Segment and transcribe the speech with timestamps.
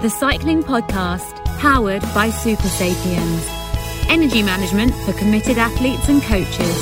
[0.00, 3.46] the cycling podcast powered by Supersapiens.
[4.08, 6.74] Energy management for committed athletes and coaches.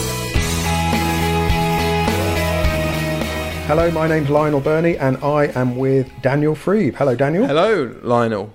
[3.67, 6.95] Hello, my name's Lionel Birnie and I am with Daniel Friebe.
[6.95, 7.45] Hello, Daniel.
[7.45, 8.55] Hello, Lionel.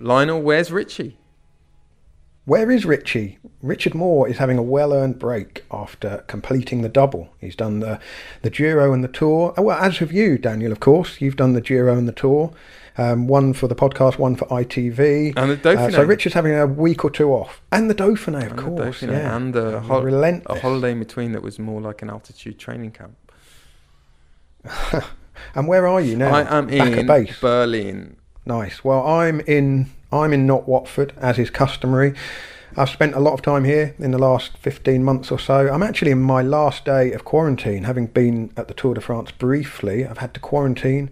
[0.00, 1.16] Lionel, where's Richie?
[2.44, 3.38] Where is Richie?
[3.62, 7.30] Richard Moore is having a well-earned break after completing the double.
[7.40, 7.98] He's done the
[8.42, 9.54] the Giro and the Tour.
[9.56, 10.72] Oh, well, as have you, Daniel.
[10.72, 12.52] Of course, you've done the Giro and the Tour.
[12.98, 15.34] Um, one for the podcast, one for ITV.
[15.36, 15.88] And the Dauphiné.
[15.88, 18.62] Uh, so Richard's having a week or two off, and the Dauphiné, of And the
[18.62, 19.00] course.
[19.02, 22.58] Dauphiné, yeah, and a, hol- a holiday in between that was more like an altitude
[22.58, 23.16] training camp.
[25.54, 26.34] And where are you now?
[26.34, 27.40] I am Back in base.
[27.40, 28.16] Berlin.
[28.44, 28.82] Nice.
[28.84, 32.14] Well, I'm in I'm in not Watford as is customary.
[32.76, 35.68] I've spent a lot of time here in the last 15 months or so.
[35.72, 39.30] I'm actually in my last day of quarantine, having been at the Tour de France
[39.32, 40.06] briefly.
[40.06, 41.10] I've had to quarantine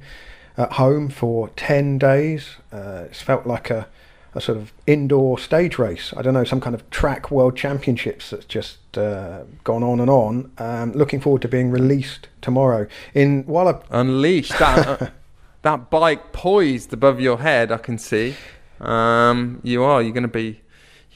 [0.57, 2.57] at home for 10 days.
[2.73, 3.87] Uh, it's felt like a,
[4.35, 6.13] a sort of indoor stage race.
[6.17, 10.11] I don't know, some kind of track world championships that's just uh, gone on and
[10.11, 10.53] on.
[10.59, 12.87] Um, looking forward to being released tomorrow.
[13.15, 14.59] In while I Unleashed.
[14.59, 15.07] That, uh,
[15.63, 18.35] that bike poised above your head, I can see.
[18.81, 20.03] Um, you are.
[20.03, 20.61] You're going to be.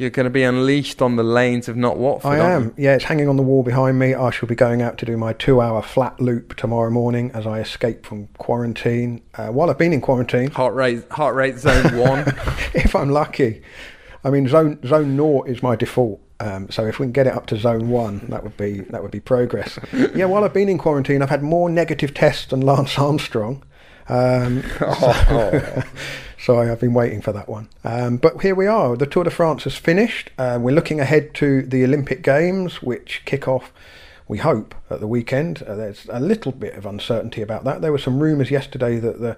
[0.00, 2.30] You're going to be unleashed on the lanes of not Watford.
[2.40, 2.72] I am.
[2.78, 4.14] Yeah, it's hanging on the wall behind me.
[4.14, 7.60] I shall be going out to do my two-hour flat loop tomorrow morning as I
[7.60, 9.20] escape from quarantine.
[9.34, 10.52] Uh, while I've been in quarantine.
[10.52, 11.04] Heart rate.
[11.10, 12.20] Heart rate zone one.
[12.72, 13.60] if I'm lucky,
[14.24, 16.18] I mean zone zone naught is my default.
[16.40, 19.02] Um, so if we can get it up to zone one, that would be that
[19.02, 19.78] would be progress.
[20.14, 23.62] yeah, while I've been in quarantine, I've had more negative tests than Lance Armstrong.
[24.08, 25.12] Um, Oh.
[25.28, 25.82] so
[26.48, 27.68] I've been waiting for that one.
[27.84, 28.96] Um, but here we are.
[28.96, 30.30] The Tour de France has finished.
[30.38, 33.70] Uh, we're looking ahead to the Olympic Games, which kick off,
[34.26, 35.62] we hope, at the weekend.
[35.62, 37.82] Uh, there's a little bit of uncertainty about that.
[37.82, 39.36] There were some rumours yesterday that the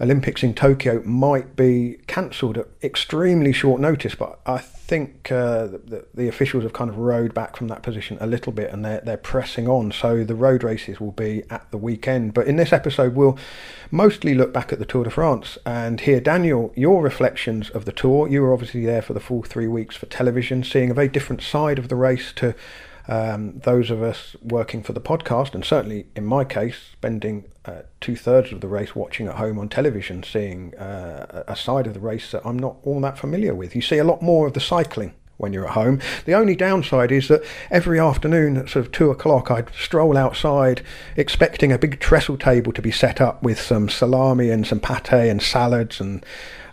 [0.00, 6.06] Olympics in Tokyo might be cancelled at extremely short notice, but I think uh, the,
[6.14, 9.00] the officials have kind of rowed back from that position a little bit and they're,
[9.00, 9.92] they're pressing on.
[9.92, 12.32] So the road races will be at the weekend.
[12.32, 13.36] But in this episode, we'll
[13.90, 17.92] mostly look back at the Tour de France and hear, Daniel, your reflections of the
[17.92, 18.28] Tour.
[18.28, 21.42] You were obviously there for the full three weeks for television, seeing a very different
[21.42, 22.54] side of the race to
[23.08, 27.82] um, those of us working for the podcast, and certainly in my case, spending uh,
[28.00, 31.94] two thirds of the race watching at home on television, seeing uh, a side of
[31.94, 33.74] the race that I'm not all that familiar with.
[33.74, 36.00] You see a lot more of the cycling when you're at home.
[36.26, 40.82] The only downside is that every afternoon at sort of two o'clock, I'd stroll outside
[41.16, 45.12] expecting a big trestle table to be set up with some salami and some pate
[45.12, 46.24] and salads and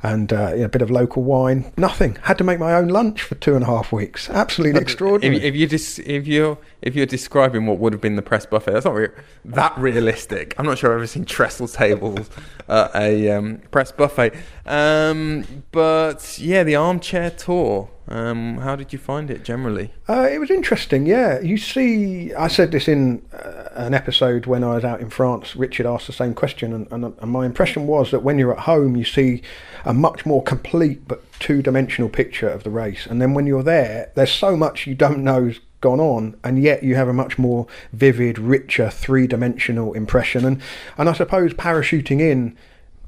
[0.06, 1.74] and uh, a bit of local wine.
[1.78, 2.18] Nothing.
[2.22, 4.30] Had to make my own lunch for two and a half weeks.
[4.30, 5.38] Absolutely extraordinary.
[5.38, 8.46] If, if you dis- if you if you're describing what would have been the press
[8.46, 9.10] buffet, that's not re-
[9.46, 10.54] that realistic.
[10.60, 12.30] I'm not sure I've ever seen trestle tables
[12.70, 14.36] at a um, press buffet.
[14.68, 17.90] Um, but yeah, the armchair tour.
[18.08, 19.92] Um, how did you find it generally?
[20.08, 21.40] Uh, it was interesting, yeah.
[21.40, 25.56] You see, I said this in uh, an episode when I was out in France.
[25.56, 28.60] Richard asked the same question, and, and, and my impression was that when you're at
[28.60, 29.42] home, you see
[29.86, 33.06] a much more complete but two dimensional picture of the race.
[33.06, 36.84] And then when you're there, there's so much you don't know's gone on, and yet
[36.84, 40.44] you have a much more vivid, richer, three dimensional impression.
[40.44, 40.62] And,
[40.98, 42.58] and I suppose parachuting in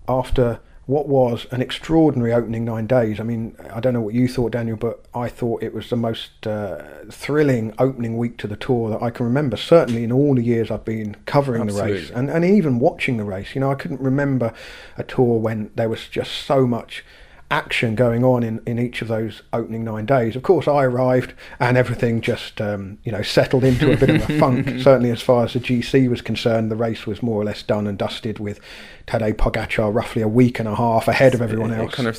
[0.07, 3.19] after what was an extraordinary opening nine days.
[3.19, 5.97] I mean, I don't know what you thought, Daniel, but I thought it was the
[5.97, 6.81] most uh,
[7.11, 9.57] thrilling opening week to the tour that I can remember.
[9.57, 13.25] Certainly in all the years I've been covering the race and, and even watching the
[13.25, 13.53] race.
[13.53, 14.53] You know, I couldn't remember
[14.97, 17.03] a tour when there was just so much
[17.49, 20.35] action going on in, in each of those opening nine days.
[20.35, 24.29] Of course, I arrived and everything just um, you know settled into a bit of
[24.29, 24.67] a funk.
[24.81, 27.87] Certainly, as far as the GC was concerned, the race was more or less done
[27.87, 28.59] and dusted with
[29.07, 31.93] Tadej Pogacar roughly a week and a half ahead of everyone It- else.
[31.93, 32.17] It kind of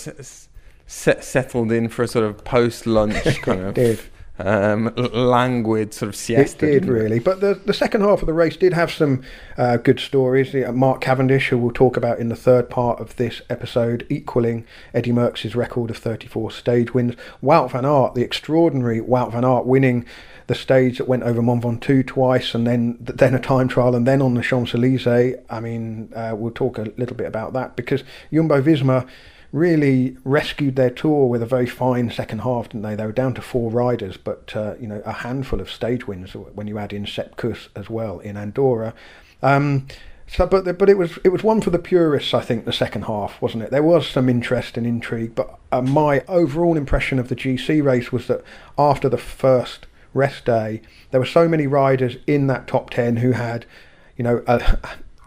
[0.86, 4.10] set, settled in for a sort of post lunch kind of.
[4.38, 6.66] Um, languid sort of It siesta.
[6.66, 6.92] did didn't it?
[6.92, 9.22] really, but the the second half of the race did have some
[9.56, 10.54] uh, good stories.
[10.72, 14.64] Mark Cavendish, who we'll talk about in the third part of this episode, equaling
[14.94, 17.14] Eddie Merckx's record of 34 stage wins.
[17.42, 20.04] Wout van Aert, the extraordinary Wout van Aert, winning
[20.46, 24.06] the stage that went over Mont Ventoux twice, and then then a time trial, and
[24.06, 25.34] then on the Champs Elysees.
[25.50, 28.02] I mean, uh, we'll talk a little bit about that because
[28.32, 29.06] Jumbo Visma
[29.52, 32.94] really rescued their tour with a very fine second half, didn't they?
[32.94, 36.34] They were down to four riders, but uh, you know a handful of stage wins
[36.34, 37.42] when you add in Sepp
[37.74, 38.94] as well in Andorra.
[39.42, 39.86] Um,
[40.26, 42.66] so, but but it was it was one for the purists, I think.
[42.66, 43.70] The second half, wasn't it?
[43.70, 48.12] There was some interest and intrigue, but uh, my overall impression of the GC race
[48.12, 48.42] was that
[48.76, 53.32] after the first rest day, there were so many riders in that top ten who
[53.32, 53.64] had,
[54.18, 54.78] you know, a,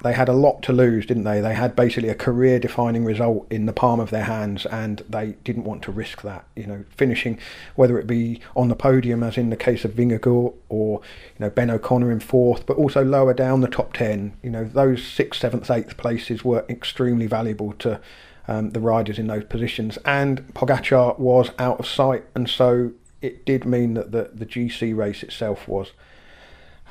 [0.03, 1.41] they had a lot to lose, didn't they?
[1.41, 5.63] They had basically a career-defining result in the palm of their hands, and they didn't
[5.63, 6.45] want to risk that.
[6.55, 7.37] You know, finishing
[7.75, 11.01] whether it be on the podium, as in the case of Vingegaard, or
[11.37, 14.33] you know Ben O'Connor in fourth, but also lower down the top ten.
[14.41, 18.01] You know, those sixth, seventh, eighth places were extremely valuable to
[18.47, 23.45] um, the riders in those positions, and Pogacar was out of sight, and so it
[23.45, 25.91] did mean that the the GC race itself was.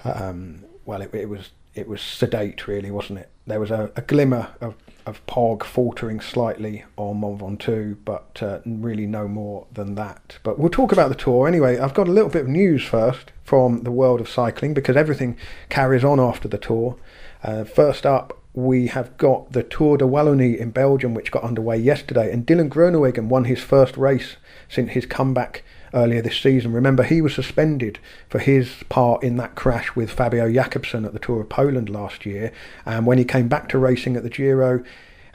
[0.05, 3.29] Um, well, it, it was it was sedate, really, wasn't it?
[3.47, 4.75] There was a, a glimmer of,
[5.07, 10.39] of Pog faltering slightly on Mont Ventoux, but uh, really no more than that.
[10.43, 11.79] But we'll talk about the tour anyway.
[11.79, 15.37] I've got a little bit of news first from the world of cycling because everything
[15.69, 16.97] carries on after the tour.
[17.43, 21.79] Uh, first up, we have got the Tour de Wallonie in Belgium, which got underway
[21.79, 24.37] yesterday, and Dylan Groenewegen won his first race
[24.69, 25.63] since his comeback
[25.95, 26.73] earlier this season.
[26.73, 27.99] Remember, he was suspended
[28.29, 32.25] for his part in that crash with Fabio Jakobsen at the Tour of Poland last
[32.27, 32.53] year.
[32.87, 34.83] And when he came back to racing at the Giro,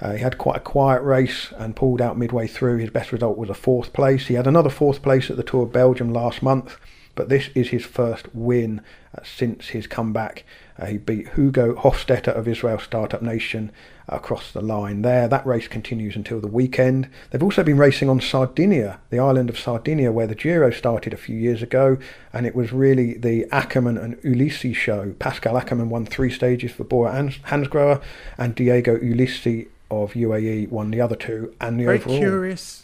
[0.01, 2.77] uh, he had quite a quiet race and pulled out midway through.
[2.77, 4.27] His best result was a fourth place.
[4.27, 6.77] He had another fourth place at the Tour of Belgium last month,
[7.15, 8.81] but this is his first win
[9.17, 10.43] uh, since his comeback.
[10.77, 13.71] Uh, he beat Hugo Hofstetter of Israel Startup Nation
[14.07, 15.27] across the line there.
[15.27, 17.09] That race continues until the weekend.
[17.31, 21.17] They've also been racing on Sardinia, the island of Sardinia, where the Giro started a
[21.17, 21.97] few years ago,
[22.33, 25.13] and it was really the Ackermann and Ulissi show.
[25.19, 28.01] Pascal Ackermann won three stages for Bora Hansgrohe,
[28.37, 32.17] and Diego Ulissi of UAE won the other two, and the Very overall.
[32.17, 32.81] curious.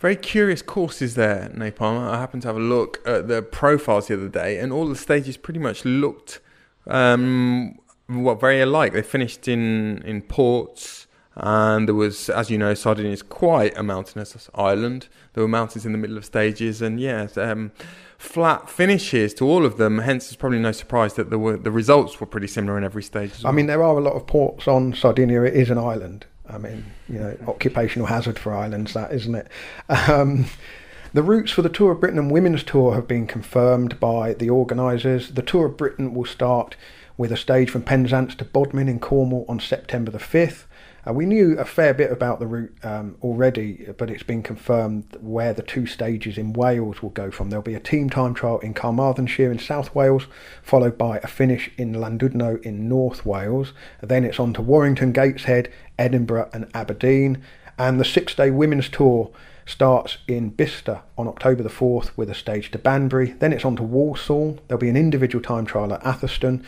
[0.00, 1.98] Very curious courses there, Napalm.
[1.98, 4.96] I happened to have a look at the profiles the other day, and all the
[4.96, 6.40] stages pretty much looked
[6.86, 8.92] um, what very alike.
[8.92, 13.82] They finished in in ports, and there was, as you know, Sardinia is quite a
[13.82, 15.08] mountainous island.
[15.32, 17.72] There were mountains in the middle of stages, and yeah, um,
[18.18, 19.98] flat finishes to all of them.
[19.98, 23.02] Hence, it's probably no surprise that the were, the results were pretty similar in every
[23.02, 23.32] stage.
[23.32, 25.42] as I mean, there are a lot of ports on Sardinia.
[25.42, 26.26] It is an island.
[26.48, 29.48] I mean, you know, occupational hazard for islands, that isn't it?
[29.88, 30.46] Um,
[31.14, 34.50] the routes for the Tour of Britain and Women's Tour have been confirmed by the
[34.50, 35.30] organisers.
[35.30, 36.76] The Tour of Britain will start
[37.16, 40.64] with a stage from Penzance to Bodmin in Cornwall on September the 5th.
[41.06, 45.04] Uh, we knew a fair bit about the route um, already, but it's been confirmed
[45.20, 47.50] where the two stages in Wales will go from.
[47.50, 50.26] There'll be a team time trial in Carmarthenshire in South Wales,
[50.62, 53.74] followed by a finish in Llandudno in North Wales.
[54.02, 57.42] Then it's on to Warrington, Gateshead, Edinburgh, and Aberdeen.
[57.76, 59.30] And the six day women's tour
[59.66, 63.32] starts in Bicester on October the 4th with a stage to Banbury.
[63.32, 64.58] Then it's on to Walsall.
[64.68, 66.64] There'll be an individual time trial at Atherstone.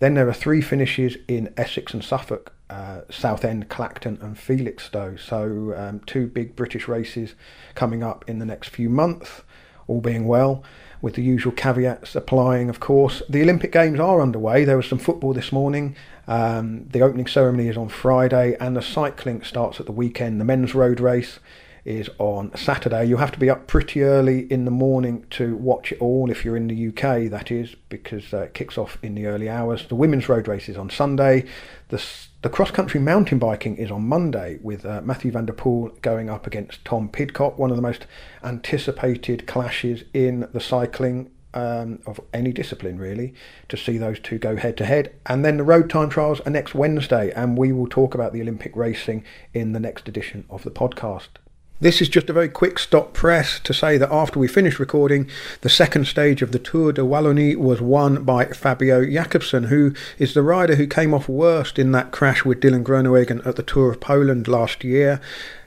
[0.00, 5.16] Then there are three finishes in Essex and Suffolk, uh, Southend, Clacton, and Felixstowe.
[5.18, 7.34] So, um, two big British races
[7.74, 9.42] coming up in the next few months,
[9.86, 10.64] all being well,
[11.02, 13.22] with the usual caveats applying, of course.
[13.28, 14.64] The Olympic Games are underway.
[14.64, 15.96] There was some football this morning.
[16.26, 20.40] Um, the opening ceremony is on Friday, and the cycling starts at the weekend.
[20.40, 21.40] The men's road race
[21.84, 23.04] is on Saturday.
[23.04, 26.44] You'll have to be up pretty early in the morning to watch it all if
[26.44, 29.86] you're in the UK, that is, because uh, it kicks off in the early hours.
[29.86, 31.46] The women's road race is on Sunday.
[31.88, 32.04] The,
[32.42, 36.30] the cross country mountain biking is on Monday with uh, Mathieu van der Poel going
[36.30, 38.06] up against Tom Pidcock, one of the most
[38.42, 43.34] anticipated clashes in the cycling um, of any discipline, really,
[43.68, 45.12] to see those two go head to head.
[45.26, 48.40] And then the road time trials are next Wednesday, and we will talk about the
[48.40, 51.39] Olympic racing in the next edition of the podcast.
[51.82, 55.30] This is just a very quick stop press to say that after we finished recording,
[55.62, 60.34] the second stage of the Tour de Wallonie was won by Fabio Jakobsen, who is
[60.34, 63.90] the rider who came off worst in that crash with Dylan Groenewegen at the Tour
[63.90, 65.22] of Poland last year.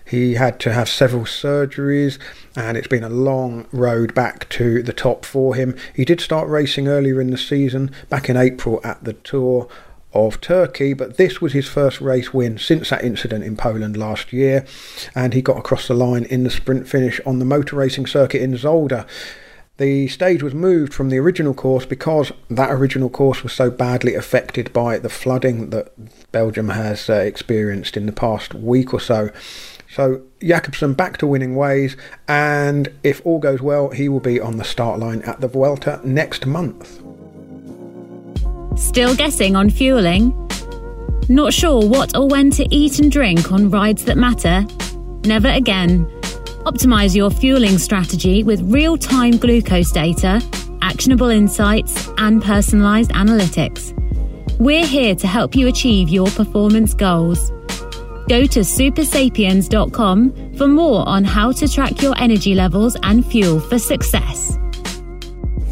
[0.05, 2.19] He had to have several surgeries,
[2.55, 5.75] and it's been a long road back to the top for him.
[5.95, 9.67] He did start racing earlier in the season, back in April at the Tour
[10.13, 14.31] of Turkey, but this was his first race win since that incident in Poland last
[14.31, 14.65] year,
[15.15, 18.41] and he got across the line in the sprint finish on the motor racing circuit
[18.41, 19.05] in Zolder.
[19.77, 24.13] The stage was moved from the original course because that original course was so badly
[24.13, 29.31] affected by the flooding that Belgium has uh, experienced in the past week or so.
[29.89, 34.57] So Jakobsen back to winning ways, and if all goes well, he will be on
[34.57, 37.01] the start line at the Vuelta next month.
[38.75, 40.33] Still guessing on fueling?
[41.29, 44.65] Not sure what or when to eat and drink on rides that matter?
[45.25, 46.05] Never again.
[46.65, 50.41] Optimize your fueling strategy with real time glucose data,
[50.81, 53.91] actionable insights, and personalized analytics.
[54.59, 57.51] We're here to help you achieve your performance goals.
[58.27, 63.77] Go to supersapiens.com for more on how to track your energy levels and fuel for
[63.77, 64.57] success.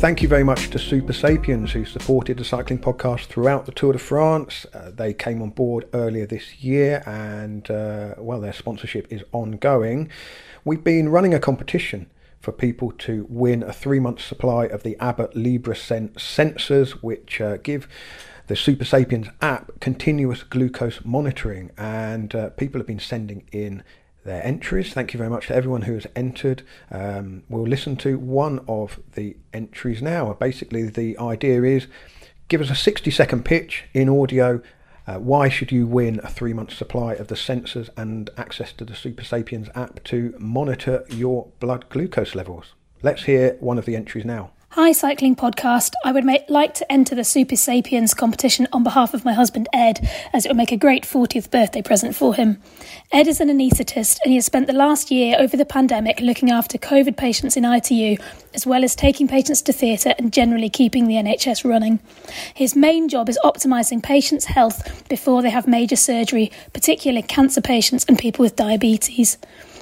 [0.01, 3.99] Thank you very much to Supersapiens who supported the cycling podcast throughout the Tour de
[3.99, 4.65] France.
[4.73, 10.09] Uh, they came on board earlier this year and, uh, well, their sponsorship is ongoing.
[10.65, 14.97] We've been running a competition for people to win a three month supply of the
[14.99, 17.87] Abbott LibreSense sensors, which uh, give
[18.47, 21.69] the Supersapiens app continuous glucose monitoring.
[21.77, 23.83] And uh, people have been sending in
[24.23, 24.93] their entries.
[24.93, 26.63] Thank you very much to everyone who has entered.
[26.91, 30.33] Um, we'll listen to one of the entries now.
[30.33, 31.87] Basically, the idea is
[32.47, 34.61] give us a 60 second pitch in audio.
[35.07, 38.85] Uh, why should you win a three month supply of the sensors and access to
[38.85, 42.73] the Supersapiens app to monitor your blood glucose levels?
[43.01, 44.51] Let's hear one of the entries now.
[44.75, 45.95] Hi, Cycling Podcast.
[46.05, 50.09] I would make, like to enter the Supersapiens competition on behalf of my husband Ed,
[50.31, 52.57] as it would make a great 40th birthday present for him.
[53.11, 56.51] Ed is an anaesthetist and he has spent the last year over the pandemic looking
[56.51, 58.15] after COVID patients in ITU,
[58.53, 61.99] as well as taking patients to theatre and generally keeping the NHS running.
[62.53, 68.05] His main job is optimising patients' health before they have major surgery, particularly cancer patients
[68.07, 69.37] and people with diabetes.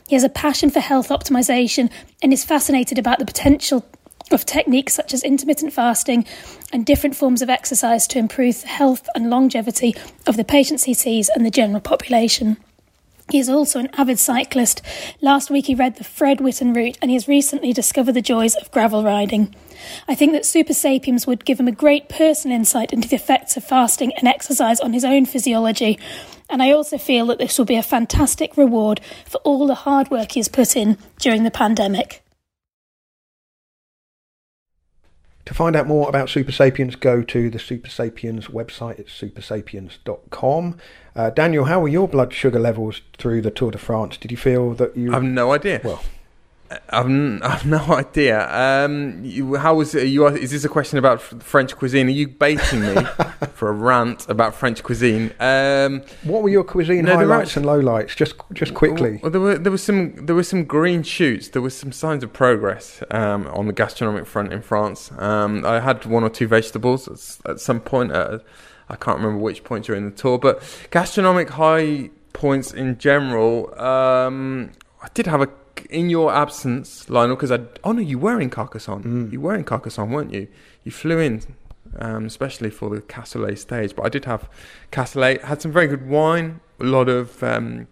[0.07, 1.91] He has a passion for health optimisation
[2.23, 3.85] and is fascinated about the potential
[4.31, 6.25] of techniques such as intermittent fasting
[6.71, 9.95] and different forms of exercise to improve the health and longevity
[10.27, 12.57] of the patients he sees and the general population.
[13.29, 14.81] He is also an avid cyclist.
[15.21, 18.55] Last week he read the Fred Whitton route and he has recently discovered the joys
[18.55, 19.53] of gravel riding.
[20.07, 23.63] I think that Supersapiens would give him a great personal insight into the effects of
[23.63, 25.99] fasting and exercise on his own physiology.
[26.49, 30.09] And I also feel that this will be a fantastic reward for all the hard
[30.09, 32.23] work he has put in during the pandemic.
[35.49, 38.99] To find out more about Supersapiens, go to the Supersapiens website.
[38.99, 40.77] It's supersapiens.com.
[41.15, 44.15] Uh, Daniel, how were your blood sugar levels through the Tour de France?
[44.15, 45.11] Did you feel that you.
[45.11, 45.81] I've no idea.
[45.83, 46.03] Well,
[46.89, 48.47] I've, n- I've no idea.
[48.51, 50.07] Um, you, how was it?
[50.07, 52.07] You, is this a question about French cuisine?
[52.07, 52.95] Are you baiting me
[53.53, 55.33] for a rant about French cuisine?
[55.39, 58.15] Um, what were your cuisine No, were highlights and lowlights?
[58.15, 59.19] Just just quickly.
[59.21, 61.49] Well, there were there was some there were some green shoots.
[61.49, 65.11] There were some signs of progress um, on the gastronomic front in France.
[65.17, 68.11] Um, I had one or two vegetables at, at some point.
[68.11, 68.41] At,
[68.91, 73.79] I can't remember which point during the tour, but gastronomic high points in general.
[73.79, 74.71] Um,
[75.01, 75.49] I did have a
[75.85, 79.03] in your absence, Lionel, because I oh no, you were in Carcassonne.
[79.03, 79.31] Mm.
[79.31, 80.47] You were in Carcassonne, weren't you?
[80.83, 81.41] You flew in.
[81.97, 84.47] Um, especially for the Cassoulet stage, but I did have
[84.91, 85.41] Cassoulet.
[85.41, 87.87] Had some very good wine, a lot of um,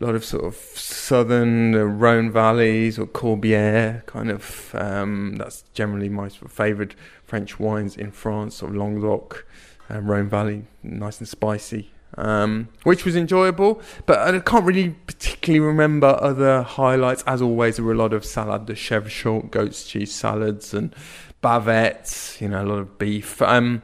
[0.00, 4.74] a lot of sort of southern uh, Rhone valleys or Corbière kind of.
[4.74, 6.94] Um, that's generally my sort of favoured
[7.24, 9.44] French wines in France, sort of Languedoc,
[9.90, 13.80] uh, Rhone Valley, nice and spicy, um, which was enjoyable.
[14.04, 17.22] But I can't really particularly remember other highlights.
[17.26, 20.94] As always, there were a lot of salad de chaud, goat's cheese salads, and
[21.42, 22.40] bavettes.
[22.40, 23.40] You know, a lot of beef.
[23.40, 23.82] Um,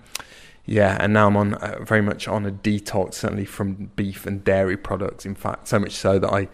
[0.67, 4.43] yeah, and now I'm on uh, very much on a detox, certainly from beef and
[4.43, 5.25] dairy products.
[5.25, 6.49] In fact, so much so that I,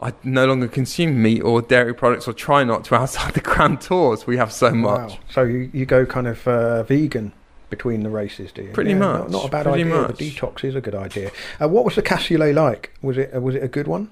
[0.00, 3.80] I no longer consume meat or dairy products, or try not to outside the Grand
[3.80, 4.26] Tours.
[4.26, 5.12] We have so much.
[5.12, 5.18] Wow.
[5.30, 7.32] So you, you go kind of uh, vegan
[7.70, 8.70] between the races, do you?
[8.72, 9.84] Pretty Yeah, much, Not, not a bad idea.
[9.86, 10.16] much.
[10.18, 11.30] The detox is a good idea.
[11.60, 12.92] Uh, what was the cassoulet like?
[13.02, 14.10] Was it uh, was it a good one?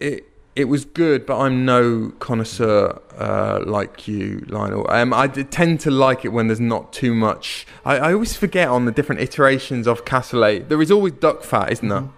[0.00, 4.86] It it was good, but I'm no connoisseur uh, like you, Lionel.
[4.90, 7.66] Um, I d- tend to like it when there's not too much.
[7.86, 10.68] I, I always forget on the different iterations of cassoulet.
[10.68, 12.00] There is always duck fat, isn't there?
[12.02, 12.10] Mhm.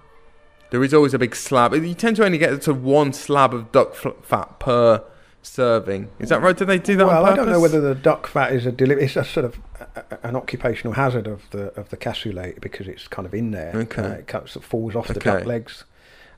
[0.70, 1.72] There is always a big slab.
[1.74, 5.04] You tend to only get to one slab of duck fat per
[5.44, 6.08] serving.
[6.18, 6.56] Is that right?
[6.56, 7.06] Do they do that?
[7.06, 9.58] well, I don't know whether the duck fat is a deli- It's a sort of
[9.96, 13.72] a, an occupational hazard of the of the cassoulet because it's kind of in there.
[13.74, 14.02] Okay.
[14.02, 15.30] Uh, it cuts, it falls off the Okay.
[15.30, 15.84] duck legs.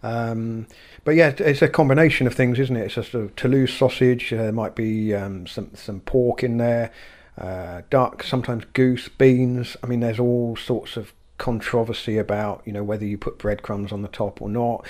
[0.03, 0.67] Um,
[1.05, 2.87] but yeah, it's a combination of things, isn't it?
[2.87, 4.33] It's a sort of Toulouse sausage.
[4.33, 6.91] Uh, there might be um, some some pork in there,
[7.39, 9.77] uh, duck, sometimes goose, beans.
[9.83, 14.03] I mean, there's all sorts of controversy about you know whether you put breadcrumbs on
[14.03, 14.87] the top or not.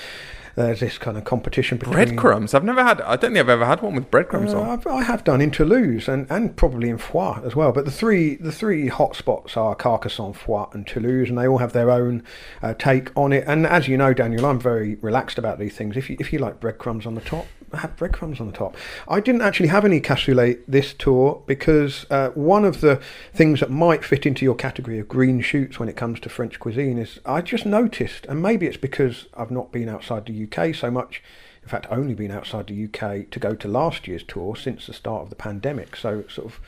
[0.57, 2.55] There's this kind of competition between breadcrumbs.
[2.55, 3.03] I've never had.
[3.03, 4.71] I don't think I've ever had one with breadcrumbs uh, on.
[4.71, 7.73] I've, I have done in Toulouse and, and probably in Foix as well.
[7.73, 11.75] But the three the three hotspots are Carcassonne, Foix, and Toulouse, and they all have
[11.75, 12.23] their own
[12.63, 13.45] uh, take on it.
[13.47, 15.95] And as you know, Daniel, I'm very relaxed about these things.
[15.95, 18.77] If you if you like breadcrumbs on the top, have breadcrumbs on the top.
[19.09, 23.01] I didn't actually have any cassoulet this tour because uh, one of the
[23.35, 26.59] things that might fit into your category of green shoots when it comes to French
[26.59, 30.75] cuisine is I just noticed, and maybe it's because I've not been outside the UK
[30.75, 31.23] so much
[31.67, 34.93] in fact, only been outside the UK to go to last year's tour since the
[34.93, 35.97] start of the pandemic.
[35.97, 36.61] So sort of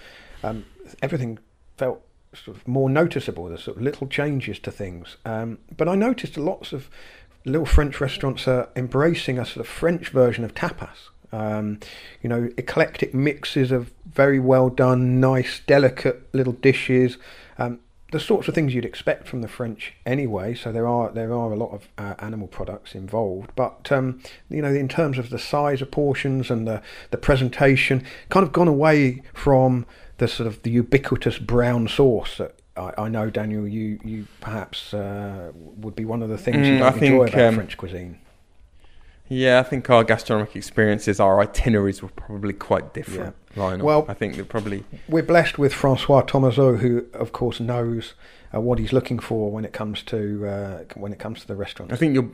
[0.43, 0.65] um,
[1.01, 1.39] everything
[1.77, 2.03] felt
[2.35, 3.45] sort of more noticeable.
[3.45, 5.17] There's sort of little changes to things.
[5.25, 6.91] Um, but I noticed lots of
[7.45, 11.11] little French restaurants are embracing a sort of French version of tapas.
[11.31, 11.81] Um,
[12.23, 17.19] you know, eclectic mixes of very well done, nice, delicate little dishes.
[17.59, 17.81] Um,
[18.11, 20.55] the sorts of things you'd expect from the French anyway.
[20.55, 24.63] So there are there are a lot of uh, animal products involved, but um, you
[24.63, 28.69] know, in terms of the size of portions and the the presentation, kind of gone
[28.69, 29.85] away from
[30.17, 34.95] the sort of the ubiquitous brown sauce that I, I know, Daniel, you you perhaps
[34.95, 37.55] uh, would be one of the things you Mm, I don't enjoy think, about um,
[37.57, 38.19] French cuisine.
[39.31, 43.37] Yeah, I think our gastronomic experiences, our itineraries were probably quite different.
[43.57, 43.85] Lionel.
[43.87, 48.15] Well- I think they're probably We're blessed with Francois Thomazeau, who of course knows
[48.55, 51.57] uh, what he's looking for when it comes to uh, when it comes to the
[51.57, 51.93] restaurant.
[51.93, 52.31] I think your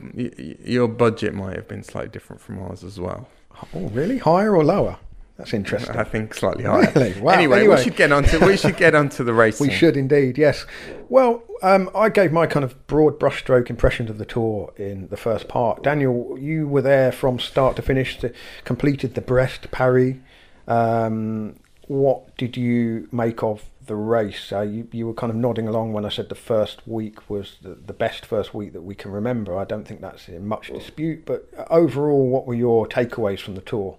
[0.63, 3.27] your budget might have been slightly different from ours as well.
[3.73, 4.17] Oh, really?
[4.19, 4.97] Higher or lower?
[5.37, 5.97] That's interesting.
[5.97, 6.89] I think slightly higher.
[6.95, 7.19] Really?
[7.19, 7.33] Wow.
[7.33, 7.75] Anyway, Anyway.
[7.75, 9.67] we should get on to we should get on to the racing.
[9.67, 10.65] We should indeed, yes.
[11.09, 15.17] Well, um, I gave my kind of broad brushstroke impressions of the tour in the
[15.17, 15.83] first part.
[15.83, 18.31] Daniel, you were there from start to finish, to,
[18.63, 20.15] completed the Brest Paris.
[20.67, 24.51] Um, what did you make of the race?
[24.51, 27.57] Uh, you, you were kind of nodding along when I said the first week was
[27.61, 29.57] the, the best first week that we can remember.
[29.57, 33.61] I don't think that's in much dispute, but overall, what were your takeaways from the
[33.61, 33.97] tour?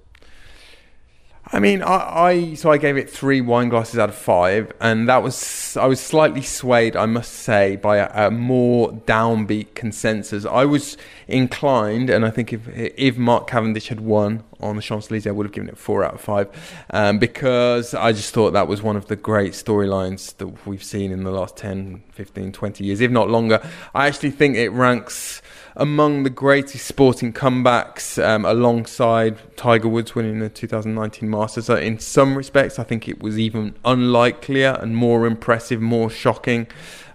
[1.53, 5.09] I mean, I, I so I gave it three wine glasses out of five, and
[5.09, 10.45] that was I was slightly swayed, I must say, by a, a more downbeat consensus.
[10.45, 10.97] I was
[11.29, 15.31] inclined, and I think if if Mark Cavendish had won on the Champs Elysees, I
[15.31, 16.49] would have given it four out of five,
[16.91, 21.13] um, because I just thought that was one of the great storylines that we've seen
[21.13, 23.65] in the last 10, 15, 20 years, if not longer.
[23.95, 25.43] I actually think it ranks
[25.77, 31.69] among the greatest sporting comebacks um, alongside Tiger Woods winning the 2019 Masters.
[31.69, 36.67] Uh, in some respects, I think it was even unlikelier and more impressive, more shocking,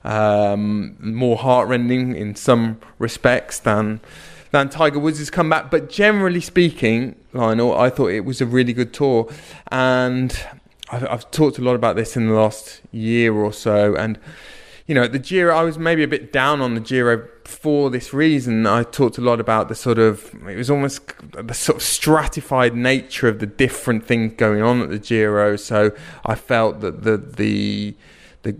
[0.04, 4.00] um, more heartrending in some respects than
[4.52, 5.72] than Tiger Woods' comeback.
[5.72, 9.32] But generally speaking, Lionel, I thought it was a really good tour,
[9.72, 10.38] and
[10.92, 14.20] I've, I've talked a lot about this in the last year or so, and
[14.86, 18.14] you know, the Giro, I was maybe a bit down on the Giro for this
[18.14, 18.66] reason.
[18.66, 21.02] I talked a lot about the sort of, it was almost
[21.32, 25.56] the sort of stratified nature of the different things going on at the Giro.
[25.56, 25.92] So
[26.26, 27.96] I felt that the, the,
[28.44, 28.56] the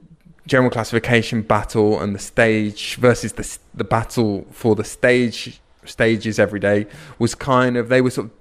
[0.48, 6.60] general classification battle and the stage versus the, the battle for the stage stages every
[6.60, 6.86] day
[7.18, 8.32] was kind of, they were sort of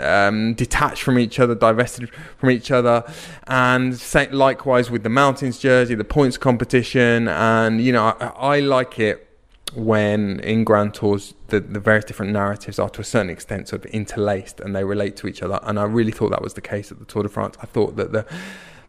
[0.00, 3.02] um, detached from each other, divested from each other,
[3.46, 8.60] and sa- likewise with the mountains jersey, the points competition, and you know I, I
[8.60, 9.29] like it
[9.74, 13.84] when in Grand Tours the, the various different narratives are to a certain extent sort
[13.84, 16.60] of interlaced and they relate to each other, and I really thought that was the
[16.60, 17.56] case at the Tour de France.
[17.62, 18.26] I thought that the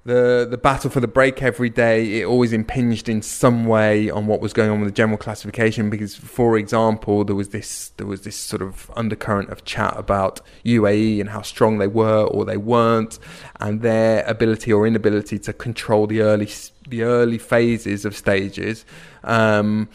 [0.03, 4.25] the the battle for the break every day it always impinged in some way on
[4.25, 8.07] what was going on with the general classification because for example there was this there
[8.07, 12.45] was this sort of undercurrent of chat about UAE and how strong they were or
[12.45, 13.19] they weren't
[13.59, 16.49] and their ability or inability to control the early
[16.87, 18.85] the early phases of stages
[19.23, 19.87] um,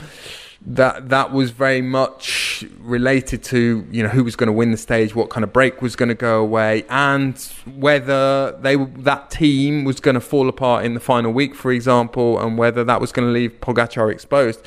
[0.66, 4.76] that that was very much related to you know who was going to win the
[4.76, 7.38] stage, what kind of break was going to go away, and
[7.76, 12.38] whether they that team was going to fall apart in the final week, for example,
[12.40, 14.60] and whether that was going to leave Pogacar exposed.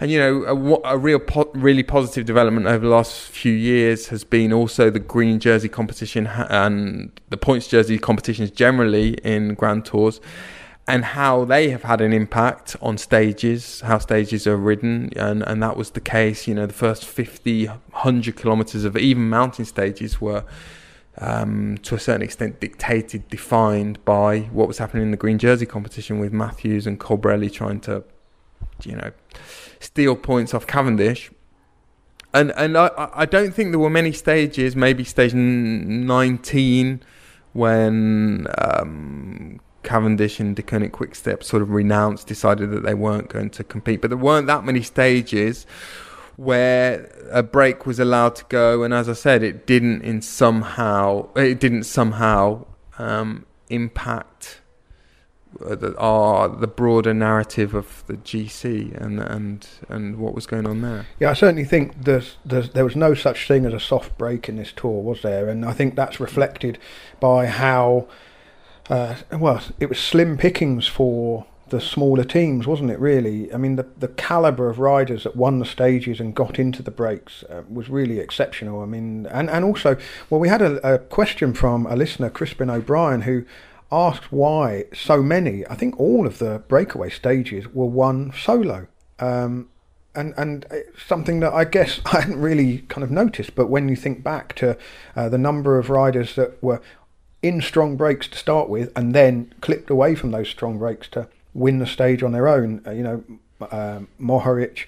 [0.00, 0.42] And you know
[0.84, 4.90] a, a real po- really positive development over the last few years has been also
[4.90, 10.20] the green jersey competition and the points jersey competitions generally in Grand Tours
[10.88, 15.62] and how they have had an impact on stages, how stages are ridden, and, and
[15.62, 16.48] that was the case.
[16.48, 20.44] You know, the first 50, 100 kilometres of even mountain stages were,
[21.18, 25.66] um, to a certain extent, dictated, defined by what was happening in the green jersey
[25.66, 28.02] competition with Matthews and Colbrelli trying to,
[28.82, 29.12] you know,
[29.78, 31.30] steal points off Cavendish.
[32.34, 37.02] And and I, I don't think there were many stages, maybe stage 19,
[37.52, 43.64] when um, Cavendish and Deceuninck Quickstep sort of renounced, decided that they weren't going to
[43.64, 44.00] compete.
[44.00, 45.66] But there weren't that many stages
[46.36, 51.28] where a break was allowed to go, and as I said, it didn't in somehow
[51.34, 52.66] it didn't somehow
[52.98, 54.62] um, impact
[55.60, 60.80] the, uh, the broader narrative of the GC and and and what was going on
[60.80, 61.06] there.
[61.20, 64.48] Yeah, I certainly think there's, there's, there was no such thing as a soft break
[64.48, 65.48] in this tour, was there?
[65.48, 66.78] And I think that's reflected
[67.20, 68.08] by how,
[68.92, 72.98] uh, well, it was slim pickings for the smaller teams, wasn't it?
[72.98, 76.82] Really, I mean, the the caliber of riders that won the stages and got into
[76.82, 78.82] the breaks uh, was really exceptional.
[78.82, 79.96] I mean, and and also,
[80.28, 83.46] well, we had a, a question from a listener, Crispin O'Brien, who
[83.90, 88.88] asked why so many, I think all of the breakaway stages were won solo.
[89.18, 89.70] Um,
[90.14, 90.66] and and
[91.06, 94.54] something that I guess I hadn't really kind of noticed, but when you think back
[94.56, 94.76] to
[95.16, 96.82] uh, the number of riders that were
[97.42, 101.28] in strong breaks to start with, and then clipped away from those strong breaks to
[101.54, 102.82] win the stage on their own.
[102.86, 103.24] Uh, you know,
[103.60, 104.86] uh, Mohoric,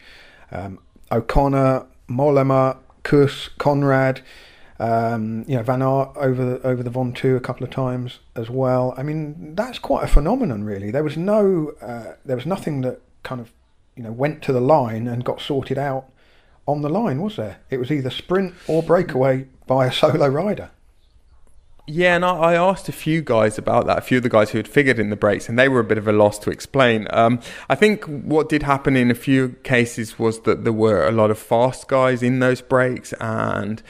[0.53, 0.79] um,
[1.11, 4.21] O'Connor, Mollema, Kuss, Konrad.
[4.81, 8.51] Um, you know, Van Aert over the, over the Ventoux a couple of times as
[8.51, 8.93] well.
[8.97, 10.90] I mean, that's quite a phenomenon, really.
[10.90, 13.53] There was no, uh, there was nothing that kind of,
[13.97, 16.07] you know, went to the line and got sorted out
[16.67, 17.59] on the line, was there?
[17.71, 20.71] It was either sprint or breakaway by a solo rider.
[21.87, 24.51] Yeah, and I, I, asked a few guys about that, a few of the guys
[24.51, 26.51] who had figured in the breaks, and they were a bit of a loss to
[26.51, 27.07] explain.
[27.11, 31.12] Um, I think what did happen in a few cases was that there were a
[31.12, 33.83] lot of fast guys in those breaks, and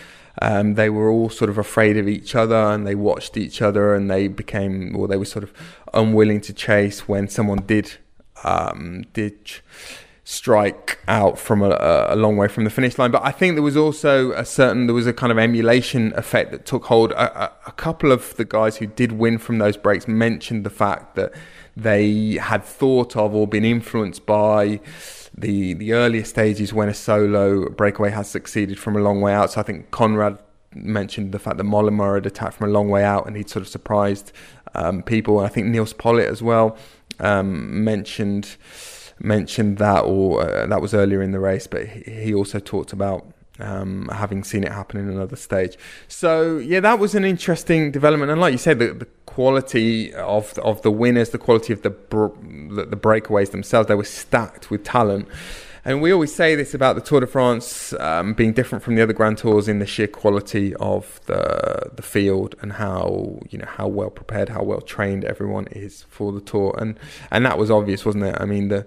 [0.42, 3.94] um, they were all sort of afraid of each other, and they watched each other,
[3.94, 5.52] and they became, or they were sort of
[5.92, 7.92] unwilling to chase when someone did
[8.42, 9.60] um, did
[10.24, 11.76] strike out from a,
[12.08, 13.10] a, long way from the finish line.
[13.10, 16.50] But I think there was also a certain, there was a kind of emulation effect
[16.50, 17.12] that took hold.
[17.12, 20.70] A, a, a couple of the guys who did win from those breaks mentioned the
[20.70, 21.32] fact that
[21.76, 24.80] they had thought of or been influenced by
[25.36, 29.52] the the earlier stages when a solo breakaway has succeeded from a long way out.
[29.52, 30.38] So I think Konrad
[30.74, 33.62] mentioned the fact that Mollema had attacked from a long way out and he'd sort
[33.62, 34.32] of surprised
[34.74, 35.38] um, people.
[35.38, 36.78] And I think Nils Politt as well
[37.20, 38.56] um, mentioned
[39.20, 43.26] mentioned that, or uh, that was earlier in the race, but he also talked about
[43.60, 45.76] um, having seen it happen in another stage.
[46.08, 50.58] So yeah, that was an interesting development, and like you said, the, the quality of
[50.58, 54.84] of the winners, the quality of the, the the breakaways themselves, they were stacked with
[54.84, 55.28] talent.
[55.86, 59.02] And we always say this about the Tour de France um, being different from the
[59.02, 63.66] other Grand Tours in the sheer quality of the the field and how you know
[63.66, 66.98] how well prepared, how well trained everyone is for the tour, and
[67.30, 68.36] and that was obvious, wasn't it?
[68.40, 68.86] I mean the.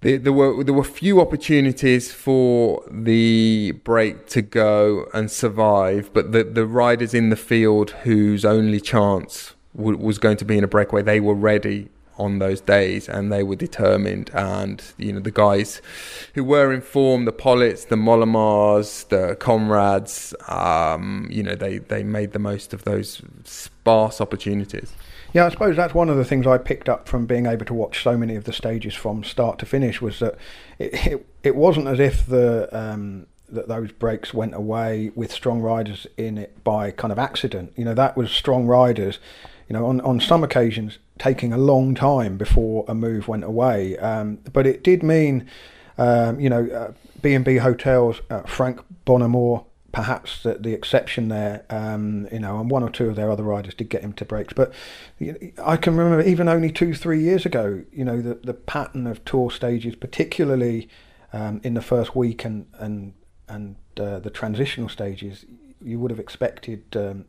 [0.00, 6.44] there were there were few opportunities for the break to go and survive, but the
[6.44, 11.02] the riders in the field whose only chance was going to be in a breakaway,
[11.02, 15.82] they were ready on those days and they were determined and you know the guys
[16.34, 22.32] who were informed the Politts the Mollemas the Konrads, um, you know they they made
[22.32, 24.92] the most of those sparse opportunities.
[25.32, 27.74] Yeah I suppose that's one of the things I picked up from being able to
[27.74, 30.36] watch so many of the stages from start to finish was that
[30.78, 35.60] it it, it wasn't as if the um, that those breaks went away with strong
[35.60, 37.72] riders in it by kind of accident.
[37.76, 39.18] You know that was strong riders
[39.68, 43.96] you know on on some occasions taking a long time before a move went away.
[43.98, 45.48] Um, but it did mean,
[45.98, 52.26] um, you know, uh, B&B Hotels, uh, Franck Bonnamour, perhaps the, the exception there, um,
[52.32, 54.52] you know, and one or two of their other riders did get him to breaks.
[54.52, 54.74] But
[55.64, 59.24] I can remember even only two, three years ago, you know, the, the pattern of
[59.24, 60.88] tour stages, particularly
[61.32, 63.14] um, in the first week and, and,
[63.48, 65.46] and uh, the transitional stages,
[65.80, 67.26] you would have expected um,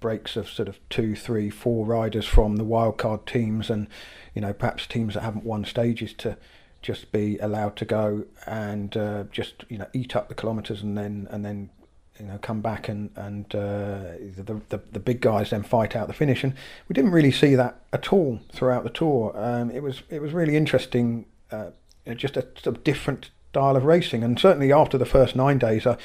[0.00, 3.86] breaks of sort of two, three, four riders from the wildcard teams, and
[4.34, 6.36] you know perhaps teams that haven't won stages to
[6.82, 10.96] just be allowed to go and uh, just you know eat up the kilometres and
[10.96, 11.70] then and then
[12.18, 16.06] you know come back and and uh, the, the the big guys then fight out
[16.06, 16.54] the finish and
[16.88, 19.32] we didn't really see that at all throughout the tour.
[19.36, 21.70] Um, it was it was really interesting, uh,
[22.16, 25.86] just a sort of different style of racing and certainly after the first nine days,
[25.86, 25.96] I,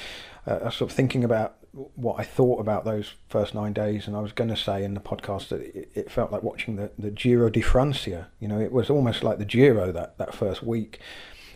[0.47, 1.57] uh, sort of thinking about
[1.95, 4.93] what I thought about those first nine days, and I was going to say in
[4.93, 8.29] the podcast that it, it, felt like watching the, the Giro di Francia.
[8.39, 10.99] You know, it was almost like the Giro that, that first week,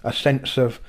[0.04, 0.82] a sense of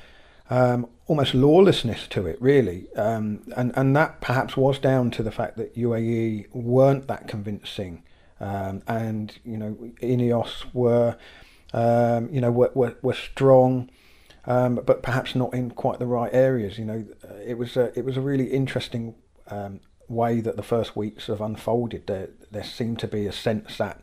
[0.50, 5.30] um, almost lawlessness to it, really, um, and and that perhaps was down to the
[5.30, 8.02] fact that UAE weren't that convincing,
[8.40, 11.16] um, and you know, Ineos were,
[11.72, 13.90] um, you know, were, were, were strong
[14.46, 16.78] um, but perhaps not in quite the right areas.
[16.78, 17.04] You know,
[17.44, 19.14] it was a, it was a really interesting
[19.48, 22.06] um, way that the first weeks have unfolded.
[22.06, 24.02] There there seemed to be a sense that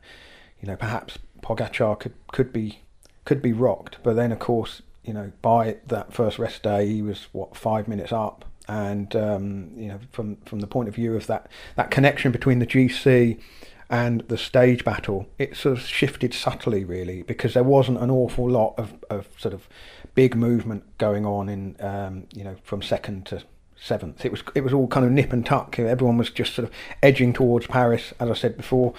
[0.61, 2.79] you know perhaps Pogacar could could be
[3.25, 7.01] could be rocked, but then of course you know by that first rest day he
[7.01, 8.45] was what five minutes up.
[8.69, 12.59] And um, you know, from from the point of view of that that connection between
[12.59, 13.39] the GC
[13.89, 18.49] and the stage battle, it sort of shifted subtly, really, because there wasn't an awful
[18.49, 19.67] lot of, of sort of
[20.13, 23.43] big movement going on in um, you know from second to
[23.75, 24.25] seventh.
[24.25, 25.79] It was it was all kind of nip and tuck.
[25.79, 28.93] Everyone was just sort of edging towards Paris, as I said before,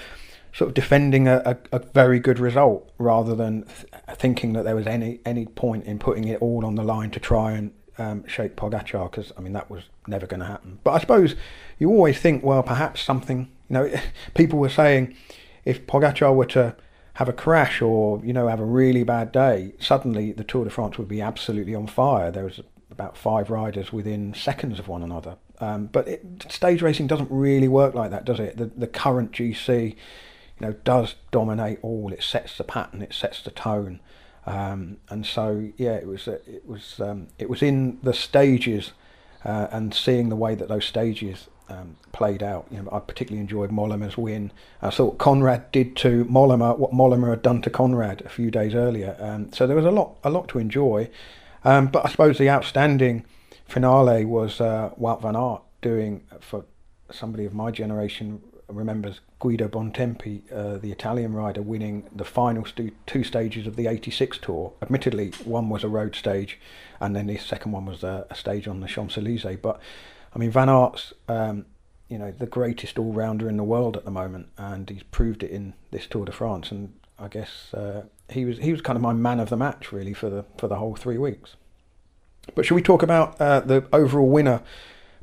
[0.52, 4.76] sort of defending a, a, a very good result rather than th- thinking that there
[4.76, 8.24] was any any point in putting it all on the line to try and um,
[8.26, 10.78] shake Pogacar because I mean that was never going to happen.
[10.84, 11.34] But I suppose
[11.78, 13.50] you always think, well, perhaps something.
[13.68, 14.00] You know,
[14.34, 15.16] people were saying
[15.64, 16.76] if Pogacar were to
[17.14, 20.70] have a crash or you know have a really bad day, suddenly the Tour de
[20.70, 22.30] France would be absolutely on fire.
[22.30, 27.06] There was about five riders within seconds of one another, Um, but it, stage racing
[27.06, 28.56] doesn't really work like that, does it?
[28.56, 29.96] The, the current GC, you
[30.60, 32.12] know, does dominate all.
[32.12, 34.00] It sets the pattern, it sets the tone,
[34.46, 38.92] um, and so yeah, it was it was um, it was in the stages
[39.44, 42.66] uh, and seeing the way that those stages um, played out.
[42.70, 44.52] You know, I particularly enjoyed Mollema's win.
[44.82, 48.74] I thought Konrad did to Mollema what Mollema had done to Konrad a few days
[48.74, 49.16] earlier.
[49.18, 51.10] Um, so there was a lot, a lot to enjoy.
[51.64, 53.24] Um, but I suppose the outstanding
[53.66, 56.64] finale was uh, Wout van Aert doing for
[57.10, 62.92] somebody of my generation remembers Guido Bontempi, uh, the Italian rider, winning the final stu-
[63.06, 64.72] two stages of the 86 tour.
[64.82, 66.58] Admittedly, one was a road stage,
[67.00, 69.58] and then the second one was a, a stage on the Champs Elysees.
[69.60, 69.80] But
[70.34, 71.66] I mean, Van Aert's, um,
[72.08, 75.42] you know, the greatest all rounder in the world at the moment, and he's proved
[75.42, 76.70] it in this Tour de France.
[76.70, 79.92] And I guess uh, he was he was kind of my man of the match
[79.92, 81.56] really for the for the whole three weeks.
[82.54, 84.62] But should we talk about uh, the overall winner,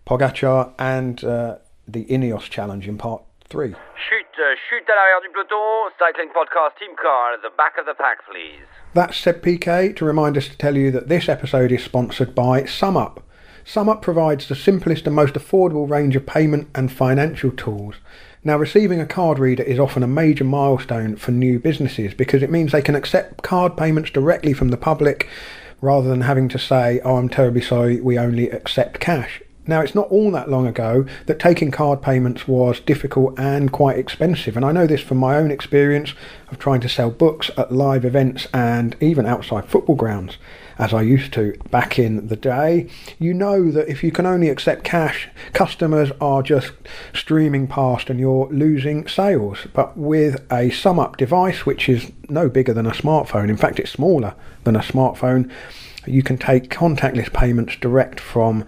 [0.06, 3.70] Pogacar, and uh, the Ineos Challenge in part three?
[3.70, 7.86] Chute, uh, chute à l'arrière du peloton, cycling podcast team car at the back of
[7.86, 8.65] the pack, please.
[8.94, 12.63] That's said PK to remind us to tell you that this episode is sponsored by
[12.63, 13.22] SumUp.
[13.65, 17.95] SumUp provides the simplest and most affordable range of payment and financial tools.
[18.43, 22.51] Now, receiving a card reader is often a major milestone for new businesses because it
[22.51, 25.28] means they can accept card payments directly from the public
[25.82, 29.41] rather than having to say, Oh, I'm terribly sorry, we only accept cash.
[29.65, 33.97] Now, it's not all that long ago that taking card payments was difficult and quite
[33.97, 36.13] expensive, and I know this from my own experience
[36.51, 40.38] of trying to sell books at live events and even outside football grounds
[40.78, 42.90] as I used to back in the day.
[43.20, 46.74] You know that if you can only accept cash, customers are just
[47.14, 49.68] streaming past and you're losing sales.
[49.74, 53.92] But with a SumUp device, which is no bigger than a smartphone, in fact, it's
[53.92, 55.50] smaller than a smartphone,
[56.06, 58.66] you can take contactless payments direct from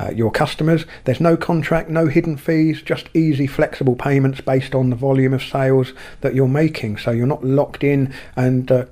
[0.00, 0.86] uh, your customers.
[1.04, 5.42] There's no contract, no hidden fees, just easy, flexible payments based on the volume of
[5.42, 5.92] sales
[6.22, 6.96] that you're making.
[6.96, 8.86] So you're not locked in and uh,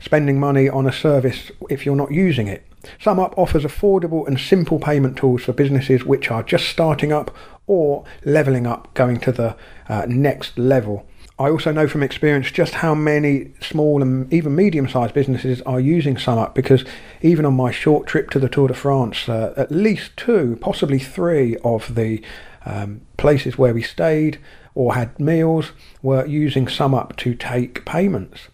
[0.00, 2.66] spending money on a service if you're not using it.
[3.00, 7.34] SumUp offers affordable and simple payment tools for businesses which are just starting up
[7.66, 9.56] or leveling up, going to the
[9.88, 11.06] uh, next level.
[11.38, 15.80] I also know from experience just how many small and even medium sized businesses are
[15.80, 16.84] using SumUp because
[17.20, 20.98] even on my short trip to the Tour de France, uh, at least two, possibly
[20.98, 22.22] three of the
[22.64, 24.38] um, places where we stayed
[24.74, 28.48] or had meals were using SumUp to take payments.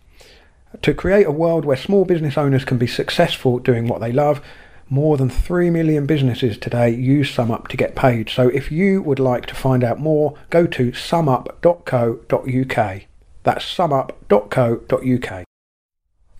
[0.82, 4.40] To create a world where small business owners can be successful doing what they love,
[4.88, 8.30] more than 3 million businesses today use SumUp to get paid.
[8.30, 11.82] So if you would like to find out more, go to sumup.co.uk.
[13.42, 15.44] That's sumup.co.uk.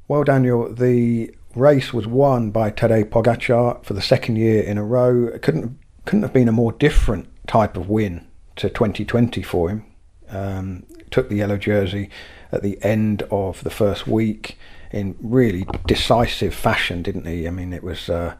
[0.07, 4.85] Well, Daniel, the race was won by Tadej Pogacar for the second year in a
[4.85, 5.27] row.
[5.27, 9.85] It couldn't couldn't have been a more different type of win to 2020 for him.
[10.31, 12.09] Um, took the yellow jersey
[12.53, 14.59] at the end of the first week
[14.91, 17.47] in really decisive fashion, didn't he?
[17.47, 18.09] I mean, it was.
[18.09, 18.35] Uh,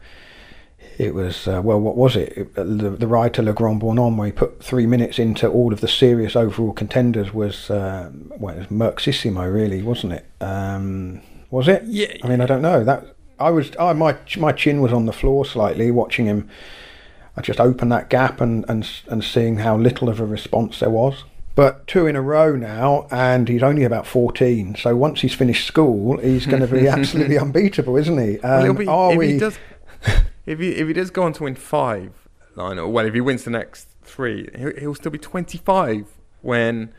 [0.97, 1.79] it was uh, well.
[1.79, 2.33] What was it?
[2.35, 5.71] it the, the, ride to Le Grand Bornand, where he put three minutes into all
[5.71, 10.25] of the serious overall contenders, was uh, well, it was Merckxissimo, really, wasn't it?
[10.41, 11.83] Um, was it?
[11.85, 12.15] Yeah.
[12.23, 12.83] I mean, I don't know.
[12.83, 13.71] That I was.
[13.77, 16.49] I my my chin was on the floor slightly watching him.
[17.37, 20.89] I just opened that gap and and and seeing how little of a response there
[20.89, 21.23] was
[21.59, 24.75] but two in a row now, and he's only about 14.
[24.75, 28.39] So once he's finished school, he's going to be absolutely unbeatable, isn't he?
[28.39, 29.33] Um, well, be, are if we?
[29.33, 29.59] He does,
[30.45, 32.13] if he if he does go on to win five,
[32.55, 36.07] Lionel, well, if he wins the next three, he'll, he'll still be 25
[36.39, 36.93] when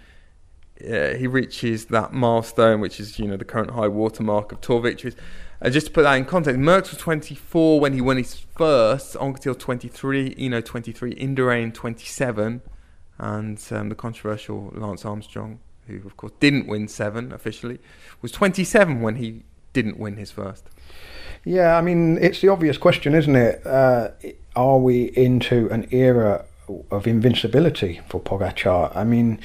[0.87, 4.83] uh, he reaches that milestone, which is you know the current high watermark of tour
[4.83, 5.17] victories.
[5.63, 9.15] And just to put that in context, Merckx was 24 when he won his first,
[9.15, 12.61] Anquetil 23, you know 23, Indurain 27
[13.21, 17.79] and um, the controversial Lance Armstrong, who of course didn't win seven officially,
[18.23, 20.65] was 27 when he didn't win his first.
[21.45, 23.67] Yeah, I mean it's the obvious question, isn't it?
[23.67, 24.09] Uh,
[24.57, 26.45] are we into an era
[26.91, 28.95] of invincibility for Pogacar?
[28.97, 29.41] I mean.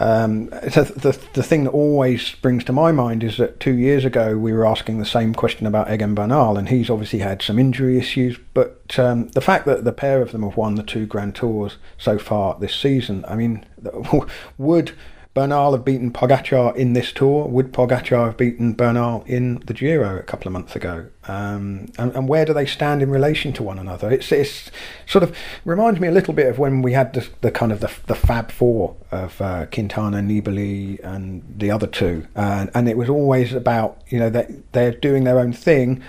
[0.00, 4.06] Um, so the the thing that always springs to my mind is that two years
[4.06, 7.58] ago we were asking the same question about Egan Bernal, and he's obviously had some
[7.58, 8.38] injury issues.
[8.54, 11.76] But um, the fact that the pair of them have won the two Grand Tours
[11.98, 13.66] so far this season, I mean,
[14.58, 14.92] would
[15.40, 17.46] Bernal have beaten Pogacar in this tour?
[17.46, 21.06] Would Pogacar have beaten Bernal in the Giro a couple of months ago?
[21.26, 24.10] Um, and, and, where do they stand in relation to one another?
[24.10, 24.70] It's, it's
[25.06, 27.80] sort of reminds me a little bit of when we had the, the kind of
[27.80, 32.98] the, the Fab Four of uh, Quintana, Nibali, and the other two, and, and it
[32.98, 36.02] was always about you know that they're doing their own thing,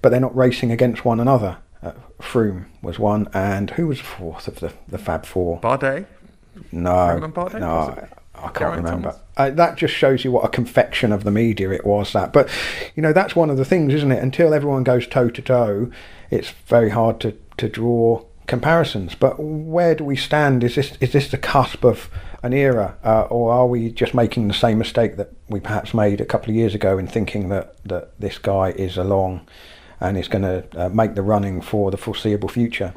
[0.00, 1.58] but they're not racing against one another.
[1.82, 5.60] Uh, Froome was one, and who was fourth of the, the Fab Four?
[5.60, 6.06] Bardet.
[6.72, 8.08] No, Bardet, no,
[8.42, 9.18] I, can't remember.
[9.36, 12.12] Uh, that just shows you what a confection of the media it was.
[12.12, 12.48] That, but
[12.94, 14.22] you know, that's one of the things, isn't it?
[14.22, 15.90] Until everyone goes toe to toe,
[16.30, 19.14] it's very hard to to draw comparisons.
[19.14, 20.64] But where do we stand?
[20.64, 22.10] Is this is this the cusp of
[22.42, 26.20] an era, uh, or are we just making the same mistake that we perhaps made
[26.20, 29.46] a couple of years ago in thinking that that this guy is along
[30.00, 32.94] and is going to uh, make the running for the foreseeable future?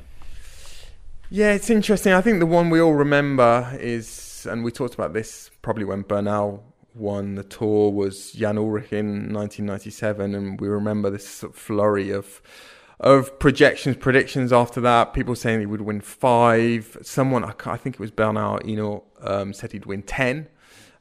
[1.30, 2.14] Yeah, it's interesting.
[2.14, 4.08] I think the one we all remember is,
[4.46, 6.64] and we talked about this probably when Bernal
[6.96, 12.12] won the tour, was Jan Ullrich in 1997, and we remember this sort of flurry
[12.12, 12.42] of
[13.00, 15.14] of projections, predictions after that.
[15.14, 16.98] People saying he would win five.
[17.02, 20.48] Someone, I, I think it was Bernal, you know, um, said he'd win ten.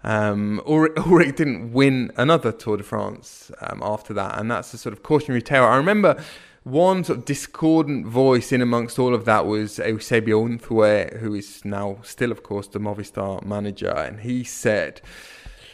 [0.05, 4.79] Um, Ullrich, Ullrich didn't win another Tour de France um, after that, and that's a
[4.79, 5.65] sort of cautionary tale.
[5.65, 6.23] I remember
[6.65, 11.65] one sort of discordant voice in amongst all of that was Eusebio Unzué, who is
[11.65, 15.01] now still, of course, the Movistar manager, and he said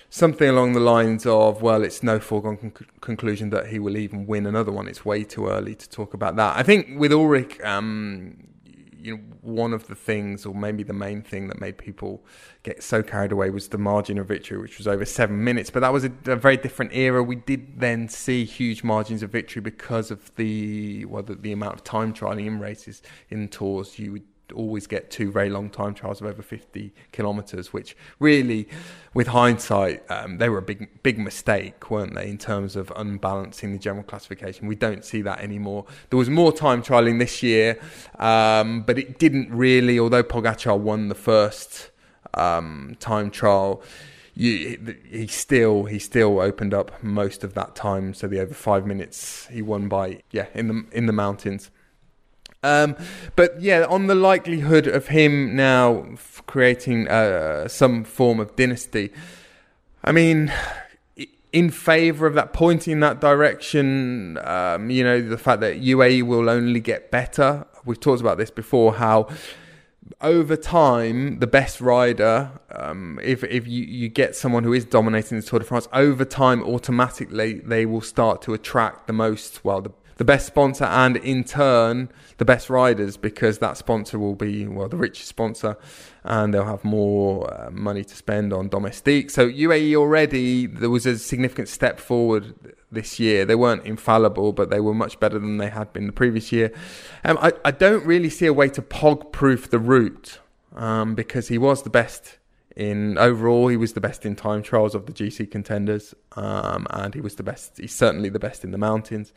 [0.08, 4.26] something along the lines of, "Well, it's no foregone con- conclusion that he will even
[4.26, 4.88] win another one.
[4.88, 8.36] It's way too early to talk about that." I think with Ullrich, um,
[9.08, 12.24] you know, one of the things, or maybe the main thing that made people
[12.62, 15.70] get so carried away was the margin of victory, which was over seven minutes.
[15.70, 17.22] But that was a, a very different era.
[17.22, 21.74] We did then see huge margins of victory because of the well, the, the amount
[21.74, 23.98] of time trialing in races in tours.
[23.98, 28.68] You would always get two very long time trials of over 50 kilometers which really
[29.14, 33.72] with hindsight um, they were a big big mistake weren't they in terms of unbalancing
[33.72, 34.66] the general classification?
[34.66, 35.86] We don't see that anymore.
[36.10, 37.78] There was more time trialing this year
[38.18, 41.90] um, but it didn't really although Pogacar won the first
[42.34, 43.82] um, time trial
[44.38, 48.14] you, he still he still opened up most of that time.
[48.14, 51.72] So the over 5 minutes he won by yeah in the in the mountains
[52.62, 52.96] um,
[53.36, 59.12] but yeah, on the likelihood of him now f- creating uh, some form of dynasty,
[60.02, 60.52] I mean,
[61.52, 66.22] in favour of that, pointing in that direction, um, you know, the fact that UAE
[66.24, 67.66] will only get better.
[67.84, 69.28] We've talked about this before, how
[70.20, 75.38] over time, the best rider, um, if if you, you get someone who is dominating
[75.38, 79.80] the Tour de France, over time, automatically they will start to attract the most, well,
[79.80, 84.66] the, the best sponsor and in turn the best riders because that sponsor will be,
[84.66, 85.78] well, the richest sponsor
[86.24, 89.30] and they'll have more uh, money to spend on domestique.
[89.30, 92.54] So UAE already, there was a significant step forward
[92.90, 93.44] this year.
[93.44, 96.72] They weren't infallible, but they were much better than they had been the previous year.
[97.24, 100.40] Um, I, I don't really see a way to pog proof the route
[100.74, 102.38] um, because he was the best
[102.74, 103.68] in overall.
[103.68, 107.36] He was the best in time trials of the GC contenders, um, and he was
[107.36, 107.78] the best.
[107.78, 109.32] He's certainly the best in the mountains.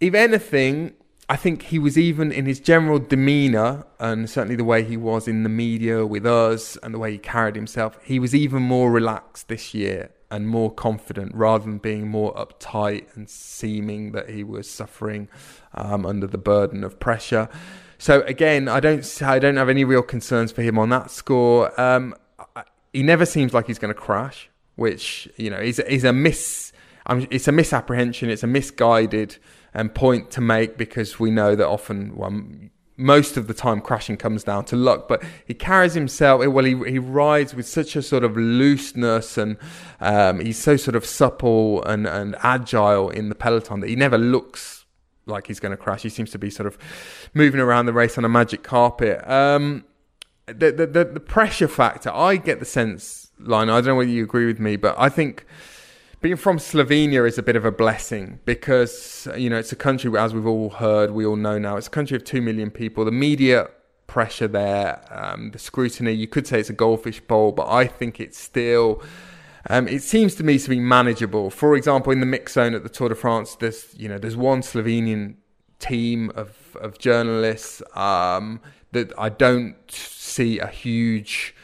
[0.00, 0.94] If anything,
[1.28, 5.28] I think he was even in his general demeanour and certainly the way he was
[5.28, 7.98] in the media with us and the way he carried himself.
[8.02, 13.14] He was even more relaxed this year and more confident rather than being more uptight
[13.14, 15.28] and seeming that he was suffering
[15.74, 17.48] um, under the burden of pressure.
[17.98, 21.78] So again, I don't I don't have any real concerns for him on that score.
[21.80, 22.14] Um,
[22.92, 26.72] he never seems like he's going to crash, which you know is is a miss.
[27.06, 28.30] Um, it's a misapprehension.
[28.30, 29.36] It's a misguided
[29.74, 32.42] um, point to make because we know that often, well,
[32.96, 35.08] most of the time, crashing comes down to luck.
[35.08, 36.64] But he carries himself well.
[36.64, 39.56] He he rides with such a sort of looseness, and
[40.00, 44.18] um, he's so sort of supple and and agile in the peloton that he never
[44.18, 44.84] looks
[45.26, 46.02] like he's going to crash.
[46.02, 46.76] He seems to be sort of
[47.34, 49.26] moving around the race on a magic carpet.
[49.28, 49.84] Um,
[50.46, 53.70] the, the the the pressure factor, I get the sense, line.
[53.70, 55.46] I don't know whether you agree with me, but I think
[56.20, 60.16] being from Slovenia is a bit of a blessing because you know it's a country,
[60.18, 63.04] as we've all heard, we all know now, it's a country of two million people.
[63.04, 63.70] The media
[64.06, 66.12] pressure there, um, the scrutiny.
[66.12, 69.02] You could say it's a goldfish bowl, but I think it's still.
[69.68, 71.50] Um, it seems to me to be manageable.
[71.50, 74.36] For example, in the mix zone at the Tour de France, there's you know there's
[74.36, 75.36] one Slovenian
[75.78, 78.60] team of of journalists um,
[78.92, 81.54] that I don't see a huge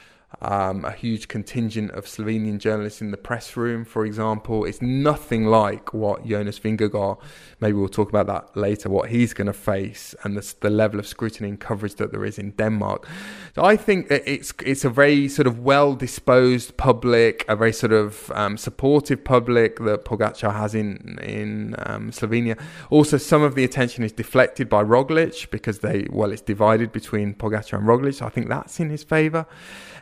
[0.42, 4.64] um, a huge contingent of Slovenian journalists in the press room, for example.
[4.64, 7.18] It's nothing like what Jonas Vingegaard,
[7.60, 10.98] maybe we'll talk about that later, what he's going to face and the, the level
[10.98, 13.06] of scrutiny and coverage that there is in Denmark.
[13.54, 17.72] So I think that it's it's a very sort of well disposed public, a very
[17.72, 22.58] sort of um, supportive public that Pogacar has in in um, Slovenia.
[22.90, 27.34] Also, some of the attention is deflected by Roglic because they well, it's divided between
[27.34, 28.14] Pogacar and Roglic.
[28.16, 29.46] So I think that's in his favour.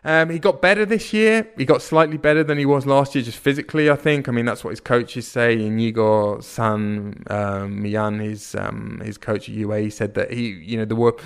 [0.07, 1.49] Um, he got better this year.
[1.57, 3.91] He got slightly better than he was last year, just physically.
[3.91, 4.29] I think.
[4.29, 5.55] I mean, that's what his coaches say.
[5.55, 10.85] Inigo San um, Millán, his um, his coach at UA, said that he, you know,
[10.85, 11.17] there were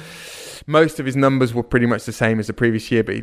[0.67, 3.15] most of his numbers were pretty much the same as the previous year, but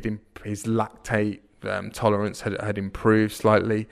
[0.43, 3.88] his lactate um, tolerance had had improved slightly.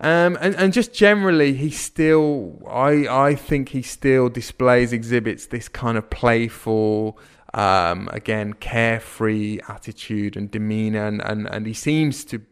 [0.00, 5.68] Um, and, and just generally, he still, I, I think he still displays, exhibits this
[5.68, 7.18] kind of playful,
[7.54, 12.42] um, again, carefree attitude and demeanor, and, and, and he seems to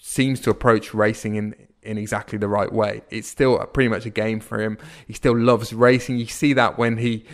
[0.00, 3.02] seems to approach racing in in exactly the right way.
[3.10, 4.78] It's still pretty much a game for him.
[5.06, 6.18] He still loves racing.
[6.18, 7.26] You see that when he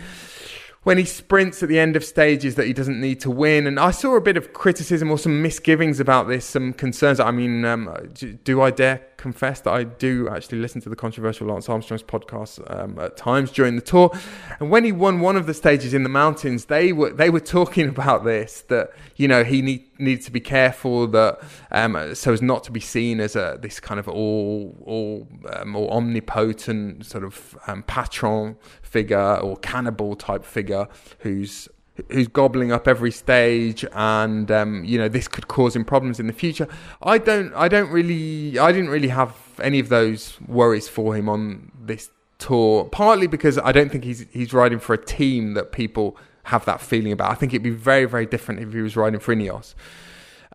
[0.83, 3.67] when he sprints at the end of stages that he doesn't need to win.
[3.67, 7.19] And I saw a bit of criticism or some misgivings about this, some concerns.
[7.19, 8.11] I mean, um,
[8.43, 12.59] do, I dare confess that I do actually listen to the controversial Lance Armstrong's podcast
[12.75, 14.11] um, at times during the tour?
[14.59, 17.39] And when he won one of the stages in the mountains, they were they were
[17.39, 21.39] talking about this that you know he need, needs to be careful that
[21.71, 25.75] um, so as not to be seen as a this kind of all all um,
[25.75, 30.87] omnipotent sort of um, patron figure or cannibal type figure
[31.19, 31.69] who's
[32.09, 36.27] who's gobbling up every stage and um, you know this could cause him problems in
[36.27, 36.67] the future.
[37.01, 41.29] I don't i don't really i didn't really have any of those worries for him
[41.29, 45.71] on this tour partly because i don't think he's he's riding for a team that
[45.71, 48.95] people have that feeling about i think it'd be very very different if he was
[48.95, 49.73] riding for ineos.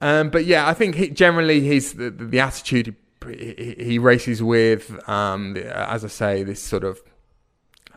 [0.01, 2.95] Um, but yeah i think he, generally he's the, the attitude
[3.27, 7.01] he, he, races with um, as i say this sort of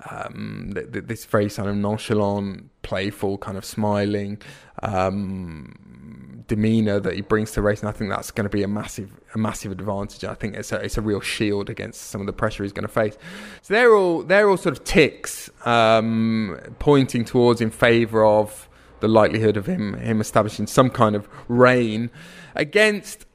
[0.09, 4.41] um, th- th- this very kind of nonchalant, playful, kind of smiling
[4.81, 7.87] um, demeanor that he brings to racing.
[7.87, 10.23] I think that's going to be a massive, a massive advantage.
[10.23, 12.87] I think it's a, it's a real shield against some of the pressure he's going
[12.87, 13.17] to face.
[13.61, 18.67] So they're all they're all sort of ticks um, pointing towards in favour of
[18.99, 22.09] the likelihood of him him establishing some kind of reign
[22.55, 23.25] against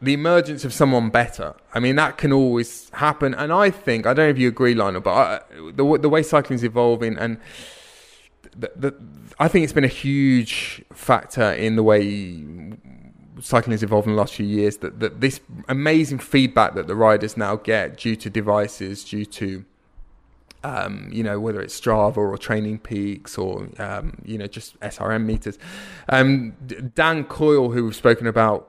[0.00, 1.54] the emergence of someone better.
[1.74, 3.34] I mean, that can always happen.
[3.34, 5.40] And I think, I don't know if you agree, Lionel, but I,
[5.72, 7.38] the, the way cycling is evolving and
[8.56, 8.94] the, the,
[9.38, 12.74] I think it's been a huge factor in the way
[13.40, 16.96] cycling has evolved in the last few years that, that this amazing feedback that the
[16.96, 19.64] riders now get due to devices, due to
[20.64, 25.24] um, you know, whether it's Strava or Training Peaks or, um, you know, just SRM
[25.24, 25.56] meters.
[26.08, 26.52] Um,
[26.94, 28.68] Dan Coyle, who we've spoken about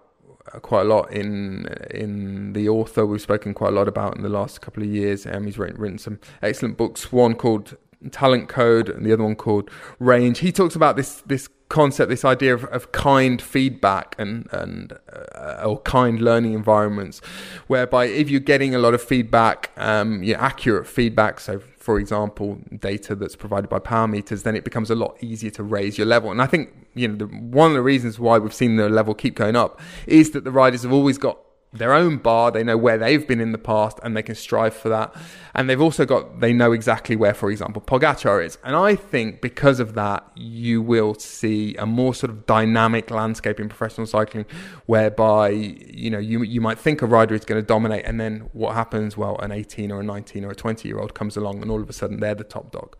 [0.62, 4.30] quite a lot in in the author we've spoken quite a lot about in the
[4.30, 5.26] last couple of years.
[5.26, 7.12] Um, he's written, written some excellent books.
[7.12, 7.78] One called
[8.12, 9.70] Talent Code, and the other one called
[10.00, 10.38] Range.
[10.38, 14.94] He talks about this this concept, this idea of, of kind feedback and and
[15.36, 17.22] uh, or kind learning environments,
[17.68, 22.60] whereby if you're getting a lot of feedback, um, yeah, accurate feedback, so for example,
[22.78, 26.06] data that's provided by power meters, then it becomes a lot easier to raise your
[26.06, 26.30] level.
[26.30, 29.16] And I think you know the, one of the reasons why we've seen the level
[29.16, 31.40] keep going up is that the riders have always got
[31.72, 32.52] their own bar.
[32.52, 35.16] They know where they've been in the past and they can strive for that.
[35.54, 38.58] And they've also got, they know exactly where, for example, Pogacar is.
[38.64, 43.60] And I think because of that, you will see a more sort of dynamic landscape
[43.60, 44.46] in professional cycling
[44.88, 48.06] whereby, you know, you, you might think a rider is going to dominate.
[48.06, 49.16] And then what happens?
[49.16, 51.82] Well, an 18 or a 19 or a 20 year old comes along and all
[51.82, 52.96] of a sudden they're the top dog.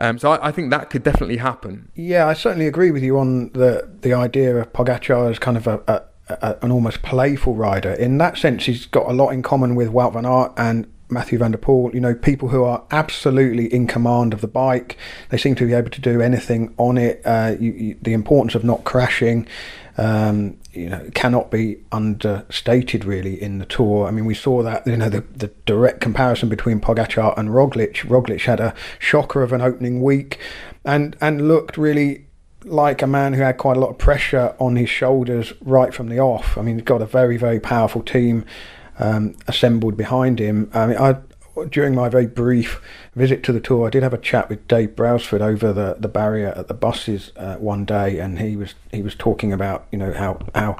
[0.00, 1.90] Um, so I, I, think that could definitely happen.
[1.96, 5.66] Yeah, I certainly agree with you on the the idea of Pogacar as kind of
[5.66, 7.92] a, a a, an almost playful rider.
[7.92, 11.38] In that sense, he's got a lot in common with Wout van Aert and Mathieu
[11.38, 14.96] van der Poel, you know, people who are absolutely in command of the bike.
[15.30, 17.22] They seem to be able to do anything on it.
[17.24, 19.46] Uh, you, you, the importance of not crashing,
[19.96, 24.06] um, you know, cannot be understated really in the tour.
[24.06, 28.06] I mean, we saw that, you know, the, the direct comparison between Pogacar and Roglic.
[28.06, 30.38] Roglic had a shocker of an opening week
[30.84, 32.26] and, and looked really
[32.64, 36.08] like a man who had quite a lot of pressure on his shoulders right from
[36.08, 36.58] the off.
[36.58, 38.44] I mean, he's got a very, very powerful team
[38.98, 40.70] um, assembled behind him.
[40.74, 41.18] I mean, I,
[41.70, 42.80] during my very brief
[43.14, 46.08] visit to the tour, I did have a chat with Dave Brailsford over the, the
[46.08, 49.98] barrier at the buses uh, one day, and he was he was talking about you
[49.98, 50.76] know how how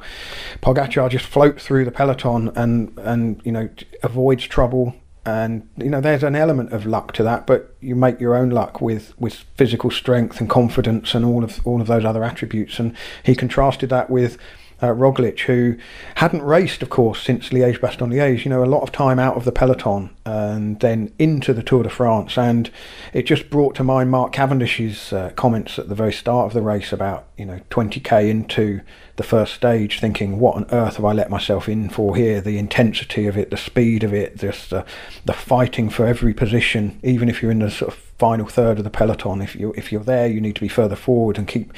[0.63, 3.69] Pogacar just floats through the peloton and and you know
[4.03, 4.95] avoids trouble
[5.29, 8.49] and you know there's an element of luck to that but you make your own
[8.49, 12.79] luck with with physical strength and confidence and all of all of those other attributes.
[12.79, 14.39] And he contrasted that with
[14.81, 15.77] uh, Roglic, who
[16.17, 19.37] hadn't raced, of course, since Liège Bastogne Liège, you know, a lot of time out
[19.37, 22.39] of the peloton and then into the Tour de France.
[22.39, 22.71] And
[23.13, 26.63] it just brought to mind Mark Cavendish's uh, comments at the very start of the
[26.63, 28.81] race about, you know, 20k into
[29.17, 32.41] the first stage, thinking, what on earth have I let myself in for here?
[32.41, 34.85] The intensity of it, the speed of it, just uh,
[35.25, 38.85] the fighting for every position, even if you're in the sort of final third of
[38.85, 39.41] the peloton.
[39.41, 41.73] If you if you're there, you need to be further forward and keep,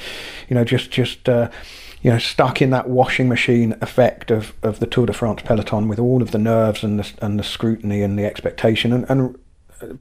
[0.49, 1.49] you know, just just uh,
[2.01, 5.87] you know, stuck in that washing machine effect of, of the Tour de France peloton
[5.87, 8.91] with all of the nerves and the, and the scrutiny and the expectation.
[8.91, 9.37] And, and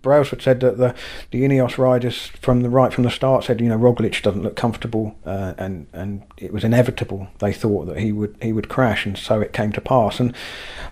[0.02, 0.94] Brailsford said that the,
[1.30, 4.56] the Ineos riders from the right from the start said, you know, Roglic doesn't look
[4.56, 7.28] comfortable, uh, and and it was inevitable.
[7.38, 10.20] They thought that he would he would crash, and so it came to pass.
[10.20, 10.34] And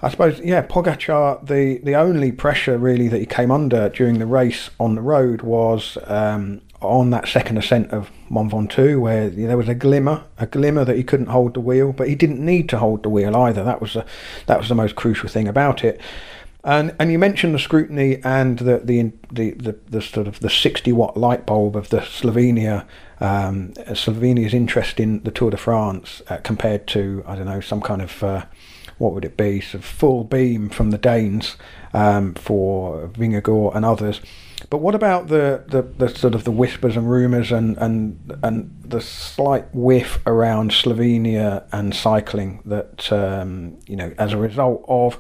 [0.03, 4.27] I suppose, yeah, Pogacar, the the only pressure really that he came under during the
[4.27, 9.57] race on the road was um, on that second ascent of Mont Ventoux, where there
[9.57, 12.69] was a glimmer, a glimmer that he couldn't hold the wheel, but he didn't need
[12.69, 13.65] to hold the wheel either.
[13.65, 14.05] That was a,
[14.47, 16.01] that was the most crucial thing about it.
[16.65, 20.51] And and you mentioned the scrutiny and the the the, the, the sort of the
[20.51, 22.85] 60 watt light bulb of the Slovenia
[23.21, 27.81] um, Slovenia's interest in the Tour de France uh, compared to I don't know some
[27.81, 28.45] kind of uh,
[28.99, 31.57] what would it be of full beam from the Danes
[31.95, 34.21] um, for Vingegaard and others.
[34.71, 38.75] But what about the, the, the sort of the whispers and rumours and, and and
[38.85, 45.19] the slight whiff around Slovenia and cycling that um, you know as a result of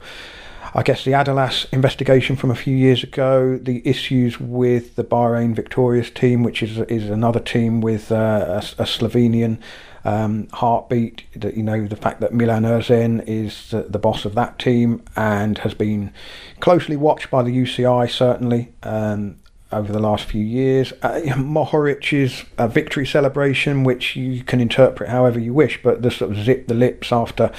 [0.75, 5.55] I guess the Aderlass investigation from a few years ago, the issues with the Bahrain
[5.55, 9.59] Victorious team, which is is another team with uh, a, a, Slovenian
[10.05, 11.25] um, heartbeat.
[11.37, 15.03] That you know the fact that Milan Erzen is the, the, boss of that team
[15.17, 16.13] and has been
[16.61, 18.73] closely watched by the UCI certainly.
[18.83, 19.37] Um,
[19.71, 20.93] over the last few years.
[21.03, 26.31] Uh, Mohoric's uh, victory celebration, which you can interpret however you wish, but the sort
[26.33, 27.53] of zip the lips after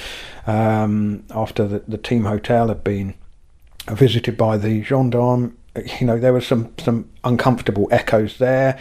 [0.46, 3.14] um, after the, the team hotel had been
[3.88, 5.56] visited by the gendarme.
[6.00, 8.78] You know, there were some some uncomfortable echoes there.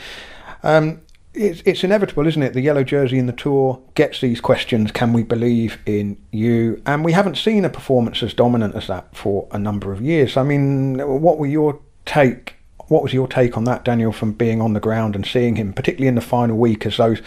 [0.64, 1.02] Um,
[1.40, 2.54] it's, it's inevitable, isn't it?
[2.54, 6.82] The yellow jersey in the tour gets these questions can we believe in you?
[6.86, 10.36] And we haven't seen a performance as dominant as that for a number of years.
[10.36, 12.56] I mean, what were your take
[12.90, 15.74] what was your take on that, Daniel, from being on the ground and seeing him,
[15.74, 17.22] particularly in the final week, as those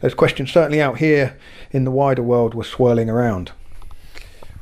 [0.00, 1.36] those questions certainly out here
[1.70, 3.52] in the wider world were swirling around?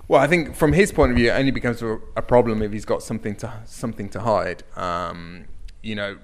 [0.09, 2.73] Well, I think from his point of view, it only becomes a, a problem if
[2.73, 4.65] he's got something to something to hide.
[4.75, 5.45] Um,
[5.83, 6.19] you know,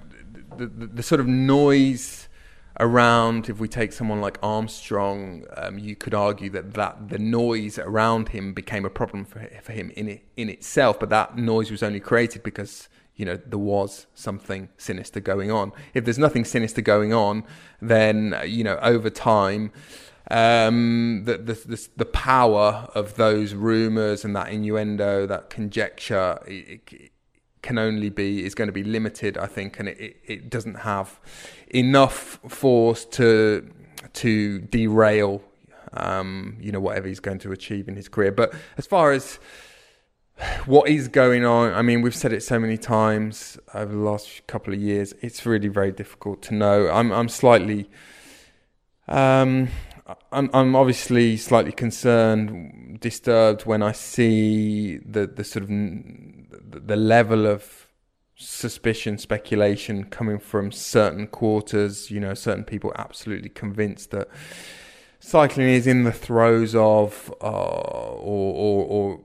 [0.57, 2.26] the, the, the, sort of noise
[2.79, 3.49] around.
[3.49, 8.29] If we take someone like Armstrong, um, you could argue that, that the noise around
[8.29, 10.99] him became a problem for, for him in it, in itself.
[10.99, 15.71] But that noise was only created because you know there was something sinister going on.
[15.93, 17.43] If there's nothing sinister going on,
[17.81, 19.71] then you know over time,
[20.29, 26.81] um, the, the, the the power of those rumors and that innuendo, that conjecture, it,
[26.91, 27.11] it
[27.61, 31.19] can only be is going to be limited, I think, and it, it doesn't have
[31.69, 33.69] enough force to
[34.13, 35.41] to derail,
[35.93, 38.31] um, you know, whatever he's going to achieve in his career.
[38.31, 39.39] But as far as
[40.65, 41.73] what is going on?
[41.73, 45.13] I mean, we've said it so many times over the last couple of years.
[45.21, 46.89] It's really very difficult to know.
[46.89, 47.89] I'm I'm slightly,
[49.07, 49.69] um,
[50.31, 57.47] I'm I'm obviously slightly concerned, disturbed when I see the the sort of the level
[57.47, 57.76] of
[58.37, 62.11] suspicion, speculation coming from certain quarters.
[62.11, 64.29] You know, certain people absolutely convinced that
[65.19, 69.19] cycling is in the throes of, uh, or, or, or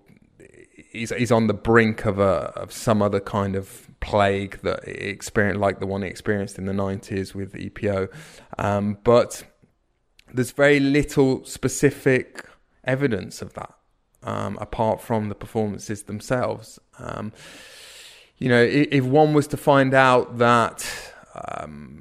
[0.93, 5.61] he's he's on the brink of a of some other kind of plague that experienced,
[5.61, 8.09] like the one experienced in the nineties with EPO.
[8.59, 9.45] Um, but
[10.33, 12.47] there's very little specific
[12.85, 13.75] evidence of that,
[14.23, 16.79] um, apart from the performances themselves.
[16.99, 17.33] Um,
[18.43, 20.87] you know, if, one was to find out that.
[21.49, 21.99] Um,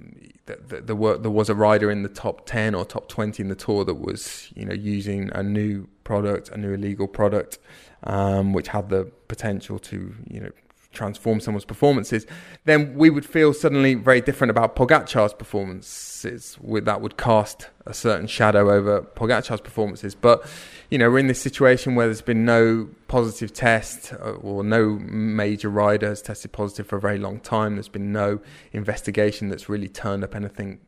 [0.47, 3.47] that, there, were, there was a rider in the top 10 or top 20 in
[3.47, 7.57] the tour that was you know using a new product a new illegal product
[8.03, 10.51] um, which had the potential to, you know,
[10.91, 12.25] transform someone's performances,
[12.65, 16.57] then we would feel suddenly very different about Pogacar's performances.
[16.61, 20.15] That would cast a certain shadow over Pogacar's performances.
[20.15, 20.45] But
[20.89, 24.99] you know, we're in this situation where there's been no positive test uh, or no
[24.99, 27.75] major rider has tested positive for a very long time.
[27.75, 28.41] There's been no
[28.73, 30.81] investigation that's really turned up anything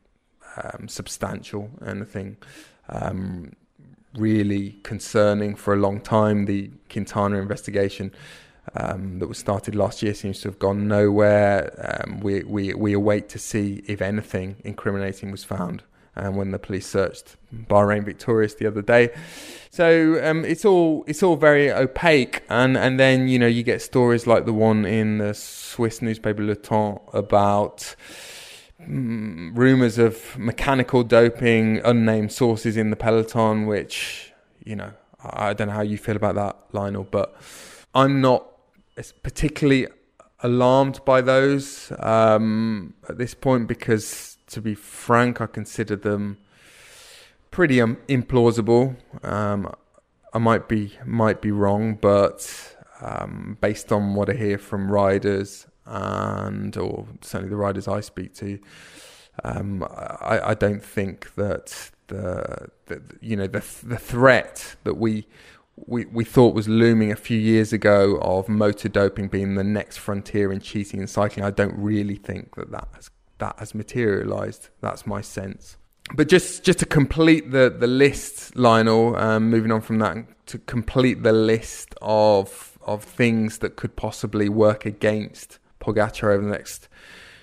[0.62, 2.36] um, substantial, anything
[2.90, 3.54] um,
[4.14, 6.44] really concerning for a long time.
[6.44, 8.12] The Quintana investigation
[8.74, 12.02] um, that was started last year seems to have gone nowhere.
[12.06, 15.82] Um, we, we, we await to see if anything incriminating was found
[16.16, 19.14] um, when the police searched Bahrain Victorious the other day.
[19.70, 23.82] So um, it's all it's all very opaque, and, and then you know you get
[23.82, 27.96] stories like the one in the Swiss newspaper Le Temps about
[28.88, 34.32] Mm, rumors of mechanical doping, unnamed sources in the peloton, which
[34.64, 34.92] you know
[35.22, 37.34] I don't know how you feel about that, Lionel, but
[37.94, 38.46] I'm not
[39.22, 39.88] particularly
[40.40, 46.38] alarmed by those um, at this point because, to be frank, I consider them
[47.50, 48.96] pretty um, implausible.
[49.24, 49.72] Um,
[50.32, 55.66] I might be might be wrong, but um, based on what I hear from riders
[55.86, 58.58] and or certainly the riders I speak to,
[59.44, 65.26] um, I, I, don't think that the, the you know the the threat that we
[65.76, 69.98] we, we thought was looming a few years ago of motor doping being the next
[69.98, 71.44] frontier in cheating and cycling.
[71.44, 74.68] I don't really think that that has, that has materialised.
[74.80, 75.76] That's my sense.
[76.14, 80.58] But just, just to complete the, the list, Lionel, um, moving on from that, to
[80.58, 86.88] complete the list of of things that could possibly work against Pogacar over the next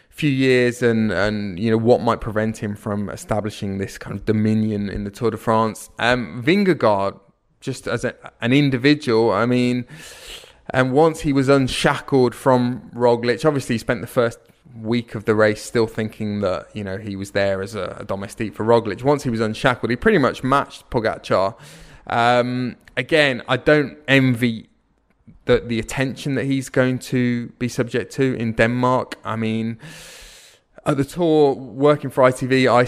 [0.09, 4.25] few years, and and you know what might prevent him from establishing this kind of
[4.25, 5.89] dominion in the Tour de France.
[5.99, 7.19] Um, Vingegaard
[7.61, 9.31] just as a, an individual.
[9.31, 9.85] I mean,
[10.71, 14.39] and once he was unshackled from Roglic, obviously he spent the first
[14.75, 18.05] week of the race still thinking that you know he was there as a, a
[18.05, 19.03] domestique for Roglic.
[19.03, 21.55] Once he was unshackled, he pretty much matched Pogacar.
[22.07, 24.69] Um, again, I don't envy
[25.45, 29.17] the the attention that he's going to be subject to in Denmark.
[29.23, 29.79] I mean
[30.85, 32.85] at the tour, working for ITV, I,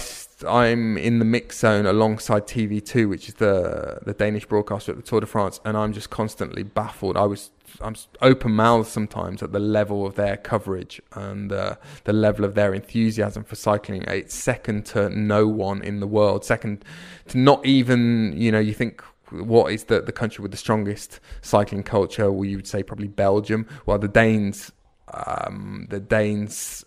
[0.48, 5.04] I'm in the mix zone alongside TV2, which is the the Danish broadcaster at the
[5.04, 7.18] Tour de France, and I'm just constantly baffled.
[7.18, 12.14] I was I'm open mouthed sometimes at the level of their coverage and uh, the
[12.14, 14.04] level of their enthusiasm for cycling.
[14.04, 16.46] It's second to no one in the world.
[16.46, 16.86] Second
[17.30, 21.20] to not even you know you think what is the the country with the strongest
[21.42, 22.32] cycling culture?
[22.32, 23.68] Well, you would say probably Belgium.
[23.86, 24.72] Well, the Danes.
[25.16, 26.84] Um, the Danes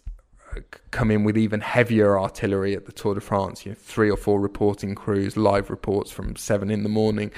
[0.90, 3.64] come in with even heavier artillery at the Tour de France.
[3.64, 7.30] You know, three or four reporting crews, live reports from seven in the morning,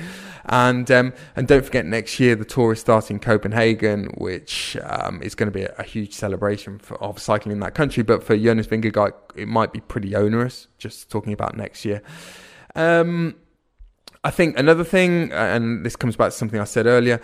[0.47, 5.35] and um, and don't forget next year the tour is starting Copenhagen, which um, is
[5.35, 8.03] going to be a, a, huge celebration for, of cycling in that country.
[8.03, 10.69] But for Jonas Vingegaard, it might be pretty onerous.
[10.79, 12.03] Just talking about next year.
[12.75, 13.37] Um,
[14.25, 17.21] I think another thing, and this comes back to something I said earlier.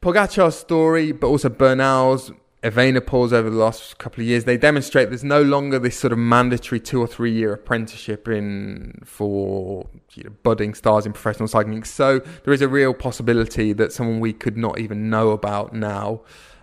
[0.00, 2.30] Pogacar's story, but also Bernal's
[2.62, 6.18] Evenepoel's over the last couple of years, they demonstrate there's no longer this sort of
[6.18, 11.84] mandatory two or three year apprenticeship in for you know, budding stars in professional cycling.
[11.84, 16.22] So there is a real possibility that someone we could not even know about now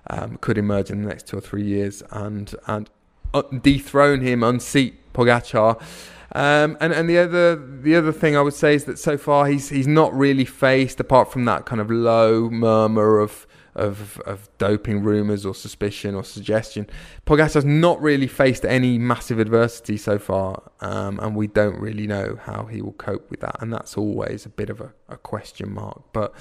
[0.09, 2.89] um, could emerge in the next two or three years and and
[3.33, 5.81] uh, dethrone him, unseat Pogacar.
[6.35, 9.45] Um, and and the other the other thing I would say is that so far
[9.45, 13.45] he's he's not really faced apart from that kind of low murmur of
[13.75, 16.87] of of doping rumours or suspicion or suggestion.
[17.25, 22.39] Pogacar's not really faced any massive adversity so far, um, and we don't really know
[22.43, 25.73] how he will cope with that, and that's always a bit of a, a question
[25.73, 26.01] mark.
[26.13, 26.33] But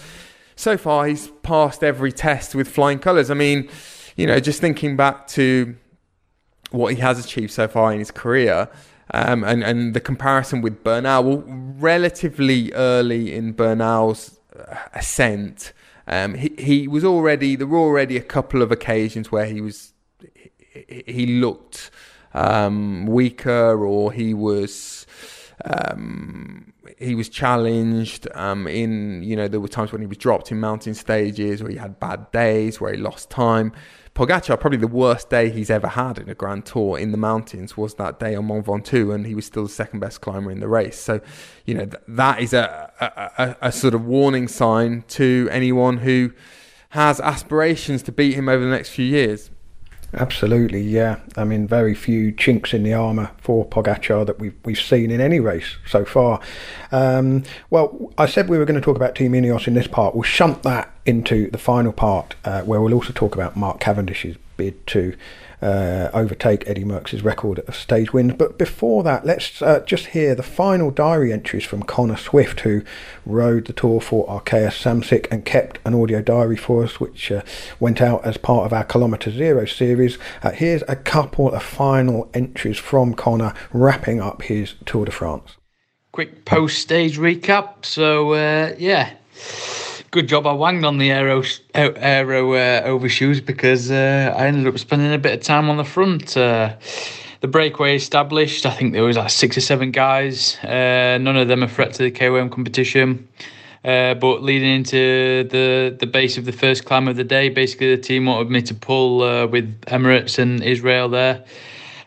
[0.57, 3.31] so far, he's passed every test with flying colours.
[3.31, 3.69] I mean,
[4.17, 5.77] you know, just thinking back to
[6.71, 8.69] what he has achieved so far in his career.
[9.15, 15.73] Um, and, and the comparison with Bernal, well, relatively early in Bernal's uh, ascent,
[16.13, 19.93] um, he he was already there were already a couple of occasions where he was
[20.89, 21.91] he, looked
[22.35, 25.07] um, weaker or he was
[25.65, 30.53] um, he was challenged um, in you know there were times when he was dropped
[30.53, 33.73] in mountain stages where he had bad days where he lost time
[34.15, 37.79] Pogacar, probably the worst day he's ever had in a Grand Tour in the mountains
[37.79, 40.61] was that day on Mont Ventoux, and he was still the second best climber in
[40.61, 40.99] the race.
[40.99, 41.23] So,
[41.65, 45.99] you know, th- that is a, a, a, a sort of warning sign to anyone
[45.99, 46.33] who
[46.91, 49.51] has aspirations to beat him over the next few years.
[50.15, 51.21] Absolutely, yeah.
[51.37, 55.23] I mean, very few chinks in the armour for Pogacar that we've we've seen in
[55.23, 56.41] any race so far.
[56.91, 60.15] Um, well, I said we were going to talk about Team Ineos in this part.
[60.15, 64.37] We'll shunt that into the final part, uh, where we'll also talk about Mark Cavendish's
[64.59, 65.17] bid to
[65.63, 68.35] uh, overtake Eddie Merckx's record of stage wins.
[68.35, 72.83] But before that, let's uh, just hear the final diary entries from Connor Swift, who
[73.25, 77.43] rode the tour for Arkea Samsic and kept an audio diary for us, which uh,
[77.79, 80.19] went out as part of our Kilometre Zero series.
[80.43, 85.57] Uh, here's a couple of final entries from Connor wrapping up his Tour de France.
[86.11, 87.85] Quick post stage recap.
[87.85, 89.15] So, uh, yeah
[90.13, 91.43] good job I wanged on the aero
[91.75, 95.85] aero uh, overshoes because uh, I ended up spending a bit of time on the
[95.85, 96.37] front.
[96.37, 96.77] Uh,
[97.41, 98.67] the breakaway established.
[98.67, 100.59] I think there was like six or seven guys.
[100.59, 103.27] Uh, none of them a threat to the KOM competition.
[103.85, 107.97] Uh, but leading into the the base of the first climb of the day, basically
[107.97, 111.43] the team wanted me to pull uh, with Emirates and Israel there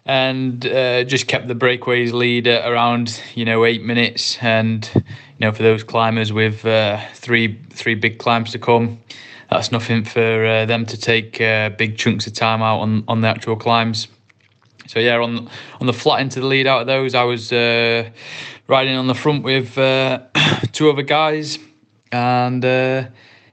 [0.06, 5.04] and uh, just kept the breakaways lead at around you know eight minutes and
[5.38, 9.00] you know, for those climbers with uh, three three big climbs to come,
[9.50, 13.22] that's nothing for uh, them to take uh, big chunks of time out on on
[13.22, 14.08] the actual climbs.
[14.88, 15.50] So yeah, on
[15.82, 18.10] on the flat into the lead out of those, I was uh,
[18.68, 20.20] riding on the front with uh,
[20.72, 21.60] two other guys,
[22.14, 23.08] and uh,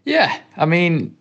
[0.05, 1.17] yeah, I mean,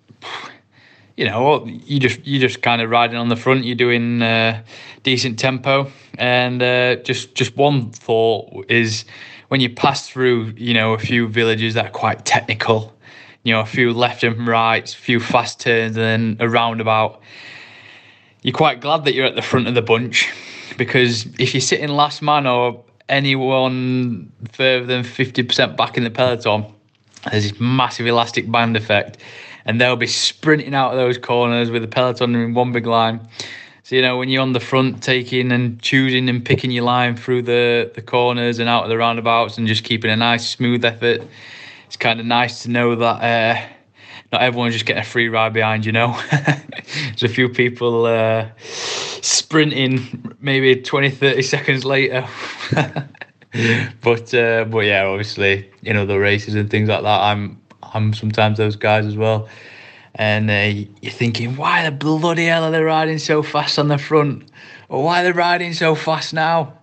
[1.17, 3.65] you know, you just you just kind of riding on the front.
[3.65, 4.19] You're doing
[5.01, 5.89] decent tempo,
[6.19, 6.59] and
[7.03, 9.05] just just one thought is
[9.51, 12.95] when you pass through, you know, a few villages that are quite technical,
[13.43, 17.21] you know, a few left and rights, a few fast turns, and then a roundabout
[18.43, 20.31] you're quite glad that you're at the front of the bunch
[20.77, 26.65] because if you're sitting last man or anyone further than 50% back in the peloton,
[27.29, 29.17] there's this massive elastic band effect,
[29.65, 33.27] and they'll be sprinting out of those corners with the peloton in one big line.
[33.83, 37.15] So you know when you're on the front, taking and choosing and picking your line
[37.15, 40.85] through the the corners and out of the roundabouts, and just keeping a nice smooth
[40.85, 41.21] effort.
[41.87, 43.61] It's kind of nice to know that uh,
[44.31, 46.17] not everyone's just getting a free ride behind you know?
[46.31, 52.27] There's a few people uh, sprinting maybe 20 30 seconds later.
[54.01, 57.61] But uh, but yeah obviously in other races and things like that i'm
[57.93, 59.49] i'm sometimes those guys as well
[60.15, 63.97] and uh, you're thinking why the bloody hell are they riding so fast on the
[63.97, 64.49] front
[64.89, 66.73] or why are they riding so fast now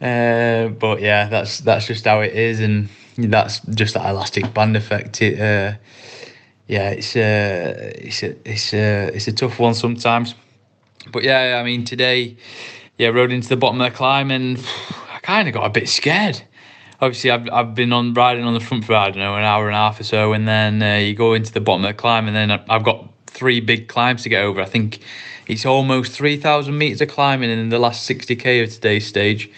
[0.00, 4.76] uh, but yeah that's that's just how it is and that's just that elastic band
[4.76, 5.76] effect it uh,
[6.66, 10.34] yeah, it's uh, it's a it's a it's a tough one sometimes.
[11.12, 12.36] But yeah, I mean today,
[12.96, 14.58] yeah, rode into the bottom of the climb and
[15.12, 16.42] I kind of got a bit scared.
[17.04, 19.66] Obviously, I've I've been on riding on the front for I don't know an hour
[19.66, 21.94] and a half or so, and then uh, you go into the bottom of the
[21.94, 24.60] climb, and then I've got three big climbs to get over.
[24.60, 25.00] I think
[25.46, 29.50] it's almost three thousand meters of climbing in the last sixty k of today's stage.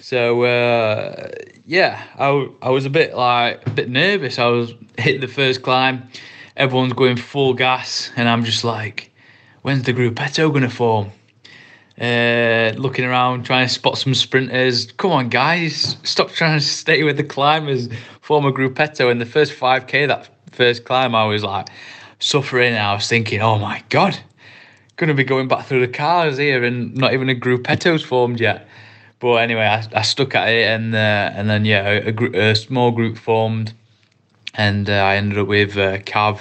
[0.00, 1.30] So uh,
[1.66, 4.38] yeah, I, I was a bit like a bit nervous.
[4.38, 6.08] I was hitting the first climb
[6.58, 9.10] everyone's going full gas, and I'm just like,
[9.62, 11.12] when's the gruppetto going to form?
[12.00, 14.92] Uh, looking around, trying to spot some sprinters.
[14.92, 17.88] Come on, guys, stop trying to stay with the climbers.
[18.20, 19.10] Form a gruppetto.
[19.10, 21.68] In the first 5k, that first climb, I was like
[22.20, 22.74] suffering.
[22.74, 24.18] I was thinking, oh my god,
[24.96, 28.38] going to be going back through the cars here, and not even a gruppetto's formed
[28.38, 28.68] yet.
[29.18, 32.54] But anyway, I, I stuck at it, and uh, and then yeah, a, a, a
[32.54, 33.74] small group formed
[34.58, 36.40] and uh, I ended up with uh, Cav,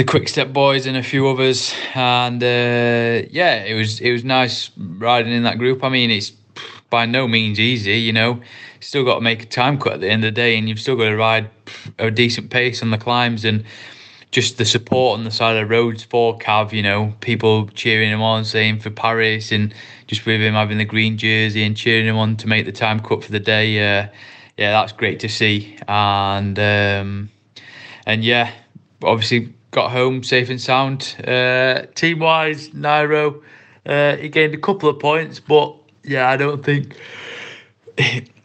[0.00, 1.74] the Quick Step boys, and a few others.
[1.94, 5.84] And uh, yeah, it was it was nice riding in that group.
[5.84, 6.30] I mean, it's
[6.88, 8.40] by no means easy, you know.
[8.80, 10.80] Still got to make a time cut at the end of the day, and you've
[10.80, 11.50] still got to ride
[11.98, 13.62] a decent pace on the climbs and
[14.30, 18.10] just the support on the side of the roads for Cav, you know, people cheering
[18.10, 19.74] him on, saying for Paris, and
[20.06, 23.00] just with him having the green jersey and cheering him on to make the time
[23.00, 23.78] cut for the day.
[23.78, 24.08] Uh,
[24.56, 25.76] yeah, that's great to see.
[25.86, 27.28] And um,
[28.06, 28.50] and yeah,
[29.02, 31.16] obviously got home safe and sound.
[31.26, 33.42] Uh, team wise, Nairo,
[33.86, 36.96] uh, he gained a couple of points, but yeah, I don't think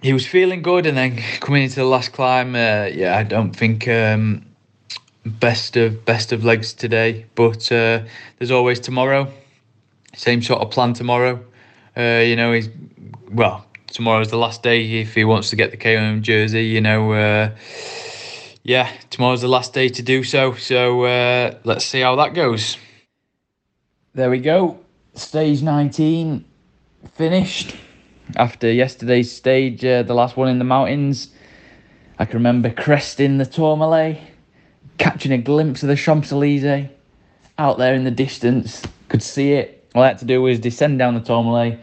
[0.01, 0.85] he, was feeling good.
[0.85, 4.45] And then coming into the last climb, uh, yeah, I don't think um,
[5.25, 7.25] best of best of legs today.
[7.35, 8.03] But uh,
[8.37, 9.31] there's always tomorrow.
[10.15, 11.43] Same sort of plan tomorrow.
[11.97, 12.69] Uh, you know, he's
[13.31, 16.65] well tomorrow's the last day if he wants to get the KOM jersey.
[16.65, 17.49] You know, uh,
[18.65, 20.55] yeah, tomorrow's the last day to do so.
[20.55, 22.77] So uh, let's see how that goes.
[24.15, 24.79] There we go.
[25.13, 26.43] Stage 19
[27.13, 27.75] finished
[28.35, 31.29] after yesterday's stage, uh, the last one in the mountains.
[32.17, 34.17] I can remember cresting the Tourmalet,
[34.97, 36.89] catching a glimpse of the Champs Elysees
[37.59, 38.81] out there in the distance.
[39.09, 39.87] Could see it.
[39.93, 41.77] All I had to do was descend down the Tourmalet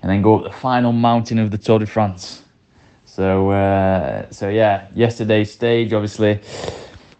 [0.00, 2.39] and then go up the final mountain of the Tour de France.
[3.20, 6.40] So, uh, so yeah, yesterday's stage obviously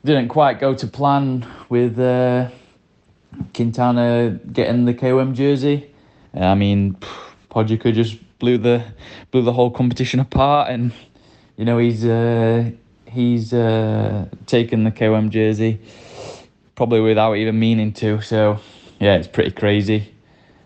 [0.02, 2.48] didn't quite go to plan with uh,
[3.52, 5.92] Quintana getting the KOM jersey.
[6.32, 6.96] I mean,
[7.50, 8.82] Pogacar just blew the
[9.30, 10.92] blew the whole competition apart, and
[11.58, 12.70] you know he's uh,
[13.04, 15.80] he's uh, taken the KOM jersey
[16.76, 18.22] probably without even meaning to.
[18.22, 18.58] So
[19.00, 20.14] yeah, it's pretty crazy.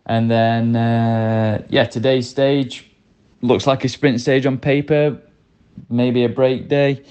[0.07, 2.94] And then, uh, yeah, today's stage
[3.45, 5.21] looks like a sprint stage on paper,
[5.91, 7.05] maybe a break day.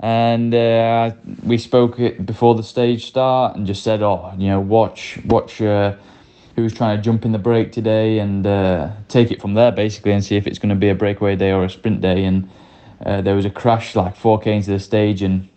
[0.00, 1.12] And uh,
[1.42, 5.94] we spoke before the stage start and just said, oh, you know, watch, watch uh,
[6.56, 10.12] who's trying to jump in the break today and uh, take it from there basically
[10.12, 12.24] and see if it's going to be a breakaway day or a sprint day.
[12.24, 12.48] And
[13.04, 15.48] uh, there was a crash like 4k into the stage and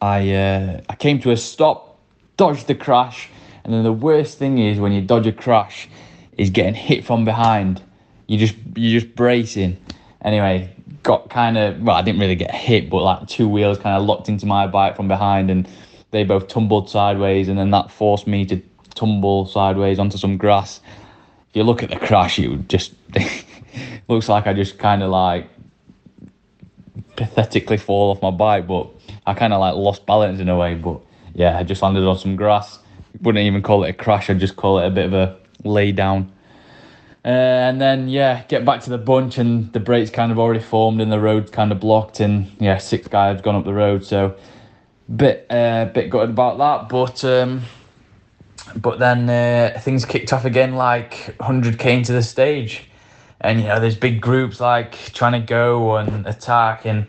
[0.00, 1.98] I uh, I came to a stop,
[2.36, 3.30] dodged the crash,
[3.64, 5.88] and then the worst thing is when you dodge a crash,
[6.36, 7.82] is getting hit from behind.
[8.28, 9.76] You just you're just bracing.
[10.22, 10.72] Anyway,
[11.02, 14.04] got kind of well, I didn't really get hit, but like two wheels kind of
[14.04, 15.68] locked into my bike from behind, and
[16.12, 18.62] they both tumbled sideways, and then that forced me to
[18.94, 20.80] tumble sideways onto some grass.
[21.50, 22.92] If you look at the crash, it just
[24.08, 25.48] looks like I just kind of like
[27.16, 28.88] pathetically fall off my bike, but
[29.26, 30.74] I kind of like lost balance in a way.
[30.74, 31.00] But
[31.34, 32.78] yeah, I just landed on some grass.
[33.22, 34.28] Wouldn't even call it a crash.
[34.28, 36.32] I'd just call it a bit of a lay down.
[37.28, 40.62] Uh, and then yeah, get back to the bunch, and the brakes kind of already
[40.62, 43.74] formed, and the road kind of blocked, and yeah, six guys had gone up the
[43.74, 44.34] road, so
[45.14, 46.88] bit uh, bit gutted about that.
[46.88, 47.64] But um,
[48.76, 52.84] but then uh, things kicked off again, like 100k into the stage,
[53.42, 57.06] and you know there's big groups like trying to go and attack, and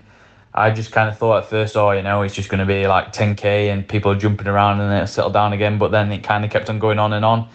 [0.54, 2.88] I just kind of thought at first, oh, you know, it's just going to be
[2.88, 5.78] like 10k and people are jumping around and then settle down again.
[5.78, 7.48] But then it kind of kept on going on and on.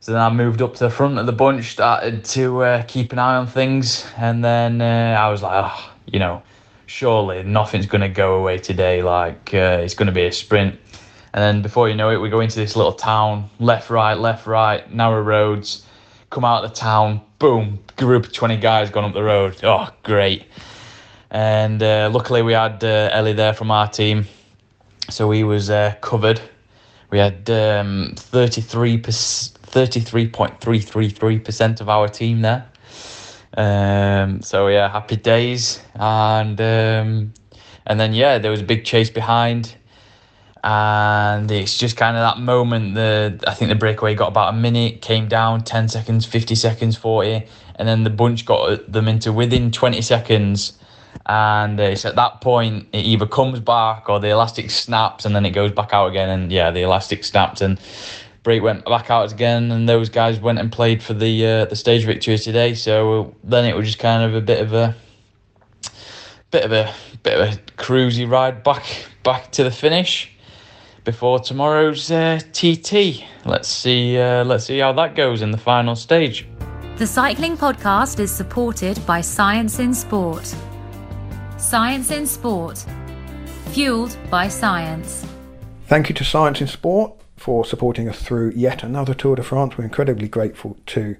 [0.00, 3.12] So then I moved up to the front of the bunch, started to uh, keep
[3.12, 6.42] an eye on things, and then uh, I was like, oh, you know,
[6.86, 9.02] surely nothing's going to go away today.
[9.02, 10.78] Like uh, it's going to be a sprint.
[11.34, 14.46] And then before you know it, we go into this little town, left, right, left,
[14.46, 15.84] right, narrow roads.
[16.30, 19.58] Come out of the town, boom, group of 20 guys gone up the road.
[19.64, 20.46] Oh, great.
[21.30, 24.26] And uh, luckily we had uh, Ellie there from our team,
[25.10, 26.40] so he was uh, covered.
[27.10, 28.98] We had um, 33
[29.70, 32.66] 33.333% of our team there.
[33.56, 37.32] Um, so yeah, happy days, and um,
[37.86, 39.74] and then yeah, there was a big chase behind,
[40.62, 42.94] and it's just kind of that moment.
[42.94, 46.96] The I think the breakaway got about a minute, came down ten seconds, fifty seconds,
[46.96, 47.46] forty,
[47.76, 50.74] and then the bunch got them into within twenty seconds.
[51.26, 55.44] And it's at that point it either comes back or the elastic snaps and then
[55.44, 56.28] it goes back out again.
[56.28, 57.78] And yeah, the elastic snapped and
[58.48, 61.76] Break went back out again, and those guys went and played for the uh, the
[61.76, 62.72] stage victory today.
[62.72, 64.96] So then it was just kind of a bit of a
[66.50, 66.90] bit of a
[67.22, 68.86] bit of a cruisy ride back
[69.22, 70.30] back to the finish
[71.04, 73.22] before tomorrow's uh, TT.
[73.44, 76.46] Let's see uh, let's see how that goes in the final stage.
[76.96, 80.54] The Cycling Podcast is supported by Science in Sport.
[81.58, 82.82] Science in Sport,
[83.72, 85.26] fueled by science.
[85.86, 87.17] Thank you to Science in Sport
[87.48, 89.78] for supporting us through yet another Tour de France.
[89.78, 91.16] We're incredibly grateful to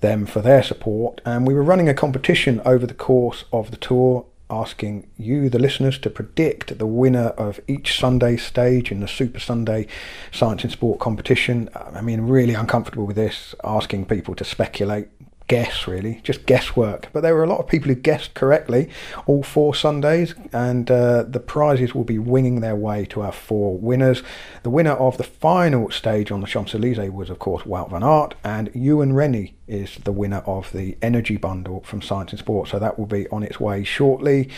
[0.00, 1.22] them for their support.
[1.24, 5.58] And we were running a competition over the course of the tour, asking you, the
[5.58, 9.86] listeners, to predict the winner of each Sunday stage in the Super Sunday
[10.30, 11.70] Science in Sport competition.
[11.74, 15.08] I mean, really uncomfortable with this, asking people to speculate
[15.50, 17.08] guess really, just guesswork.
[17.12, 18.88] But there were a lot of people who guessed correctly
[19.26, 23.76] all four Sundays, and uh, the prizes will be winging their way to our four
[23.76, 24.22] winners.
[24.62, 28.04] The winner of the final stage on the Champs Elysees was, of course, Wout van
[28.04, 32.68] Aert, and Ewan Rennie is the winner of the Energy Bundle from Science in Sport.
[32.68, 34.48] So that will be on its way shortly.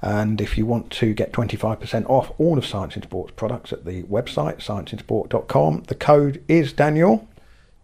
[0.00, 3.84] And if you want to get 25% off all of Science in Sport's products at
[3.84, 7.28] the website, scienceinsport.com, the code is Daniel.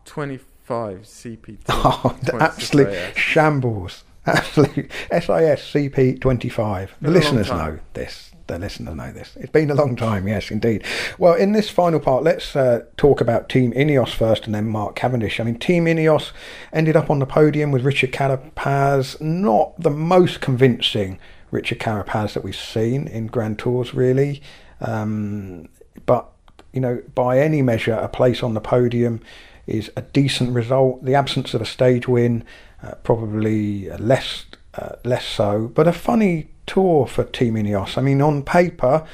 [0.07, 1.59] 25 five CP.
[1.69, 4.05] Oh, absolute shambles.
[4.27, 6.95] Absolute SIS CP twenty five.
[7.03, 8.33] The listeners know this.
[8.47, 9.37] The listeners know this.
[9.37, 10.85] It's been a long time, yes, indeed.
[11.19, 14.97] Well, in this final part, let's uh, talk about Team Ineos first and then Mark
[14.97, 15.41] Cavendish.
[15.41, 16.33] I mean, Team Ineos
[16.73, 21.19] ended up on the podium with Richard Carapaz, not the most convincing
[21.51, 24.43] Richard Carapaz that we've seen in Grand Tours, really.
[24.81, 25.69] Um,
[26.05, 26.31] but,
[26.73, 29.21] you know, by any measure, a place on the podium
[29.67, 31.05] is a decent result.
[31.05, 32.45] The absence of a stage win,
[32.83, 34.47] uh, probably less
[34.77, 37.97] uh, less so, but a funny tour for Team Ineos.
[37.97, 39.07] I mean, on paper,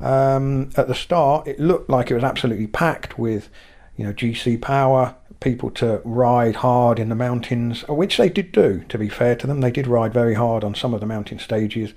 [0.00, 3.48] um, at the start, it looked like it was absolutely packed with,
[3.96, 8.84] you know, GC power, people to ride hard in the mountains, which they did do.
[8.88, 11.38] To be fair to them, they did ride very hard on some of the mountain
[11.38, 11.94] stages.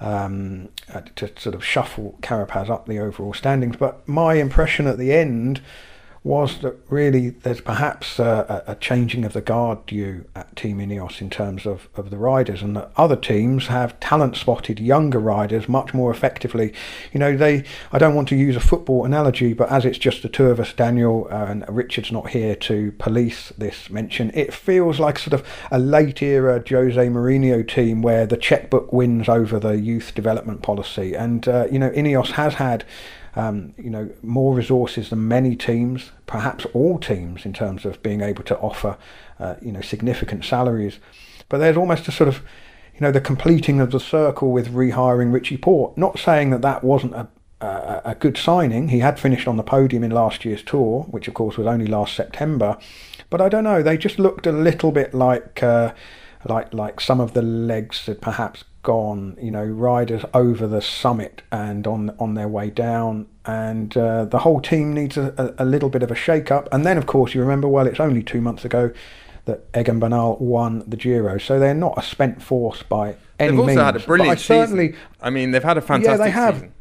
[0.00, 4.98] Um, uh, to sort of shuffle Carapaz up the overall standings, but my impression at
[4.98, 5.60] the end
[6.24, 11.20] was that really there's perhaps a, a, changing of the guard due at Team Ineos
[11.20, 15.68] in terms of, of the riders, and that other teams have talent spotted younger riders
[15.68, 16.72] much more effectively.
[17.12, 20.22] You know, they I don't want to use a football analogy, but as it's just
[20.22, 24.54] the two of us, Daniel uh, and Richard's not here to police this mention, it
[24.54, 29.58] feels like sort of a late era Jose Mourinho team where the checkbook wins over
[29.58, 32.84] the youth development policy, and uh, you know Ineos has had
[33.34, 38.20] um, you know, more resources than many teams, perhaps all teams, in terms of being
[38.20, 38.96] able to offer,
[39.38, 40.98] uh, you know, significant salaries.
[41.48, 42.42] But there's almost a sort of,
[42.94, 45.96] you know, the completing of the circle with rehiring Richie Porte.
[45.96, 47.28] Not saying that that wasn't a,
[47.60, 48.88] a, a good signing.
[48.88, 51.86] He had finished on the podium in last year's tour, which of course was only
[51.86, 52.76] last September.
[53.30, 53.82] But I don't know.
[53.82, 55.62] They just looked a little bit like.
[55.62, 55.94] Uh,
[56.44, 61.42] like like some of the legs had perhaps gone, you know, riders over the summit
[61.50, 65.88] and on on their way down, and uh, the whole team needs a, a, little
[65.88, 66.68] bit of a shake up.
[66.72, 68.92] And then, of course, you remember, well, it's only two months ago
[69.44, 71.38] that Egan Bernal won the Giro.
[71.38, 73.80] So they're not a spent force by any They've also means.
[73.80, 74.94] had a brilliant but I certainly.
[75.20, 76.54] I mean, they've had a fantastic yeah, they have.
[76.54, 76.72] season.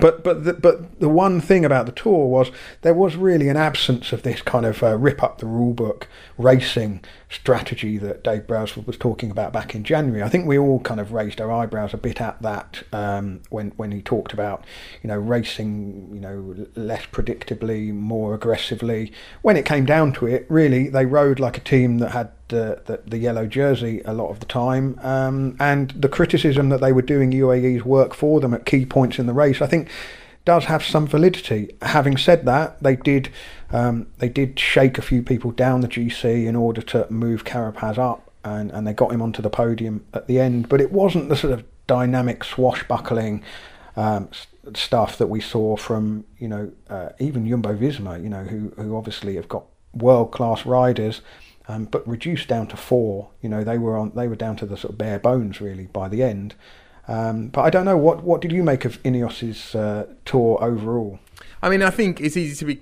[0.00, 2.50] But but the, but the one thing about the tour was
[2.82, 6.08] there was really an absence of this kind of uh, rip up the rule book
[6.42, 10.22] racing strategy that Dave Brailsford was talking about back in January.
[10.22, 13.70] I think we all kind of raised our eyebrows a bit at that um, when
[13.76, 14.64] when he talked about
[15.02, 19.12] you know racing you know less predictably, more aggressively.
[19.42, 22.82] When it came down to it, really they rode like a team that had the,
[22.84, 26.92] the, the yellow jersey a lot of the time, um, and the criticism that they
[26.92, 29.88] were doing UAE's work for them at key points in the race, I think,
[30.44, 31.74] does have some validity.
[31.82, 33.30] Having said that, they did
[33.72, 37.98] um, they did shake a few people down the GC in order to move Carapaz
[37.98, 40.68] up, and, and they got him onto the podium at the end.
[40.68, 43.42] But it wasn't the sort of dynamic swashbuckling.
[43.94, 44.30] Um,
[44.74, 48.96] stuff that we saw from you know uh, even Jumbo Visma, you know who who
[48.96, 49.64] obviously have got
[49.94, 51.20] world class riders,
[51.68, 53.30] um, but reduced down to four.
[53.40, 55.86] You know, they were on they were down to the sort of bare bones really
[55.86, 56.54] by the end.
[57.08, 61.18] Um, but I don't know what what did you make of Ineos's uh, tour overall?
[61.62, 62.80] I mean, I think it's easy to be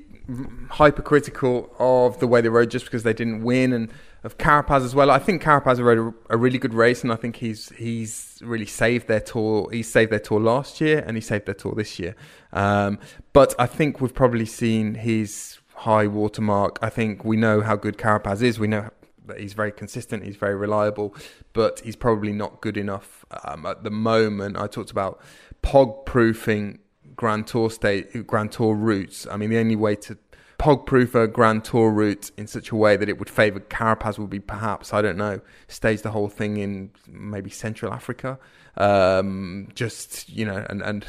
[0.70, 3.90] hypercritical of the way they rode just because they didn't win and
[4.22, 5.10] of Carapaz as well.
[5.10, 8.66] I think Carapaz rode a, a, really good race, and I think he's he's really
[8.66, 9.70] saved their tour.
[9.72, 12.14] He saved their tour last year, and he saved their tour this year.
[12.52, 12.98] Um,
[13.32, 16.78] but I think we've probably seen his high watermark.
[16.82, 18.58] I think we know how good Carapaz is.
[18.58, 18.90] We know
[19.26, 21.14] that he's very consistent, he's very reliable,
[21.52, 24.58] but he's probably not good enough um, at the moment.
[24.58, 25.20] I talked about
[25.62, 26.80] pog proofing
[27.20, 29.26] Grand Tour state Grand Tour routes.
[29.30, 30.16] I mean, the only way to
[30.58, 34.18] pog proof a Grand Tour route in such a way that it would favour Carapaz
[34.18, 38.38] would be perhaps I don't know stage the whole thing in maybe Central Africa,
[38.78, 41.04] um, just you know and and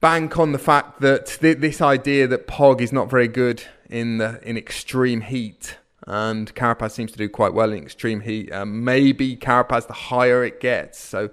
[0.00, 4.18] bank on the fact that th- this idea that Pog is not very good in
[4.18, 5.76] the in extreme heat,
[6.06, 8.52] and Carapaz seems to do quite well in extreme heat.
[8.52, 11.30] Um, maybe Carapaz, the higher it gets, so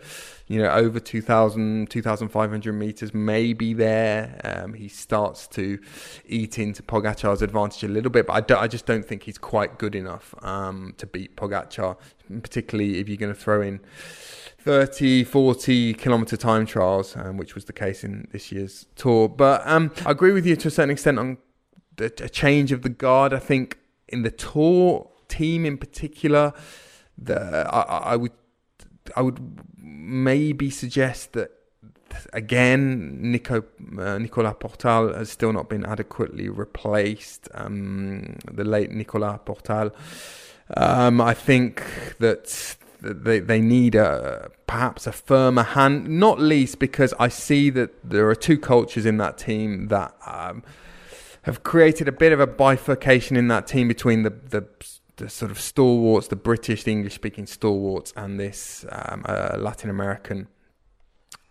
[0.47, 5.79] you know over 2,000, 2,500 meters, maybe there um, he starts to
[6.25, 8.27] eat into Pogacar's advantage a little bit.
[8.27, 11.97] But I, I just don't think he's quite good enough um, to beat Pogacar,
[12.41, 13.79] particularly if you're going to throw in
[14.59, 19.29] 30, 40 kilometer time trials, um, which was the case in this year's tour.
[19.29, 21.37] But um, I agree with you to a certain extent on
[21.97, 23.33] a change of the guard.
[23.33, 23.78] I think
[24.09, 26.53] in the tour team in particular,
[27.17, 28.31] the, I, I would
[29.15, 29.39] I would
[29.77, 31.51] maybe suggest that
[32.33, 33.63] again, Nico
[33.97, 37.47] uh, Nicolas Portal has still not been adequately replaced.
[37.53, 39.91] Um, the late Nicolas Portal.
[40.75, 41.83] Um, I think
[42.19, 47.91] that they they need a perhaps a firmer hand, not least because I see that
[48.03, 50.63] there are two cultures in that team that um,
[51.43, 54.65] have created a bit of a bifurcation in that team between the the,
[55.17, 59.89] the sort of stalwarts, the British, the English speaking stalwarts, and this um, uh, Latin
[59.89, 60.47] American.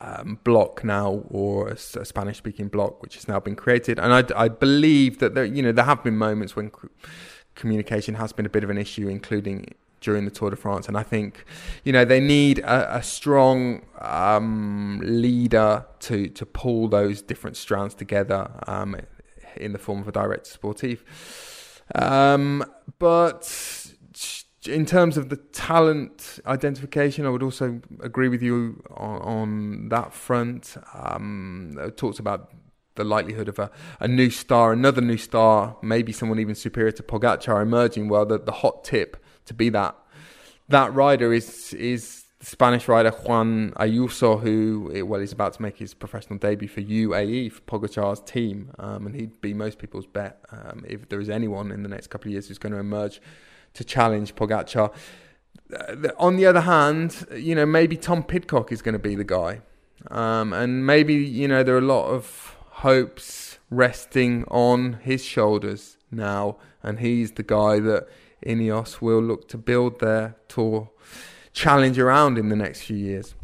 [0.01, 4.45] Um, block now, or a, a Spanish-speaking block, which has now been created, and I,
[4.45, 6.71] I believe that there, you know, there have been moments when
[7.57, 10.89] communication has been a bit of an issue, including during the Tour de France.
[10.89, 11.45] And I think,
[11.85, 17.95] you know, they need a, a strong um, leader to to pull those different strands
[17.95, 18.97] together um,
[19.59, 21.01] in the form of a director sportif.
[21.95, 22.65] Um,
[22.99, 23.95] but
[24.67, 30.13] in terms of the talent identification, I would also agree with you on, on that
[30.13, 30.77] front.
[30.95, 32.51] Um, I talked about
[32.97, 37.03] the likelihood of a, a new star, another new star, maybe someone even superior to
[37.03, 38.09] Pogacar emerging.
[38.09, 39.97] Well, the, the hot tip to be that
[40.69, 42.18] that rider is is
[42.49, 47.53] Spanish rider Juan Ayuso, who well he's about to make his professional debut for UAE
[47.53, 51.71] for Pogacar's team, um, and he'd be most people's bet um, if there is anyone
[51.71, 53.21] in the next couple of years who's going to emerge
[53.75, 54.95] to challenge Pogacar.
[55.79, 59.25] Uh, on the other hand, you know maybe Tom Pidcock is going to be the
[59.25, 59.61] guy,
[60.11, 65.99] um, and maybe you know there are a lot of hopes resting on his shoulders
[66.11, 68.09] now, and he's the guy that
[68.47, 70.89] Ineos will look to build their tour
[71.59, 73.35] challenge around in the next few years.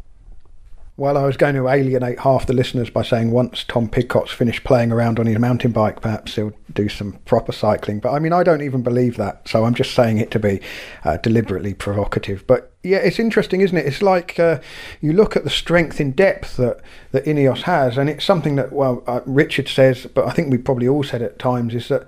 [0.97, 4.63] Well, I was going to alienate half the listeners by saying once Tom Pidcock's finished
[4.63, 7.99] playing around on his mountain bike, perhaps he'll do some proper cycling.
[7.99, 10.61] But I mean, I don't even believe that, so I'm just saying it to be
[11.03, 12.47] uh, deliberately provocative.
[12.47, 13.85] But yeah, it's interesting, isn't it?
[13.85, 14.61] It's like uh,
[15.01, 16.79] you look at the strength in depth that,
[17.11, 20.57] that Ineos has, and it's something that, well, uh, Richard says, but I think we
[20.57, 22.07] probably all said at times, is that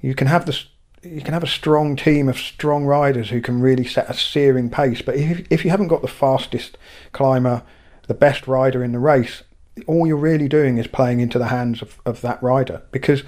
[0.00, 0.66] you can have this
[1.02, 4.70] you can have a strong team of strong riders who can really set a searing
[4.70, 5.02] pace.
[5.02, 6.76] But if, if you haven't got the fastest
[7.12, 7.62] climber,
[8.06, 9.42] the best rider in the race,
[9.86, 13.22] all you're really doing is playing into the hands of, of that rider because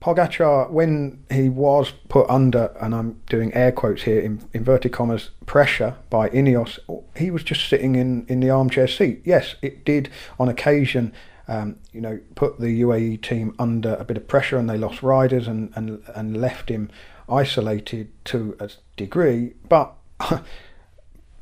[0.00, 5.30] Pogacar, when he was put under, and I'm doing air quotes here, in inverted commas,
[5.46, 6.78] pressure by Ineos,
[7.16, 9.22] he was just sitting in, in the armchair seat.
[9.24, 11.12] Yes, it did on occasion,
[11.48, 15.02] um, you know, put the UAE team under a bit of pressure and they lost
[15.02, 16.90] riders and, and, and left him
[17.28, 19.94] isolated to a degree, but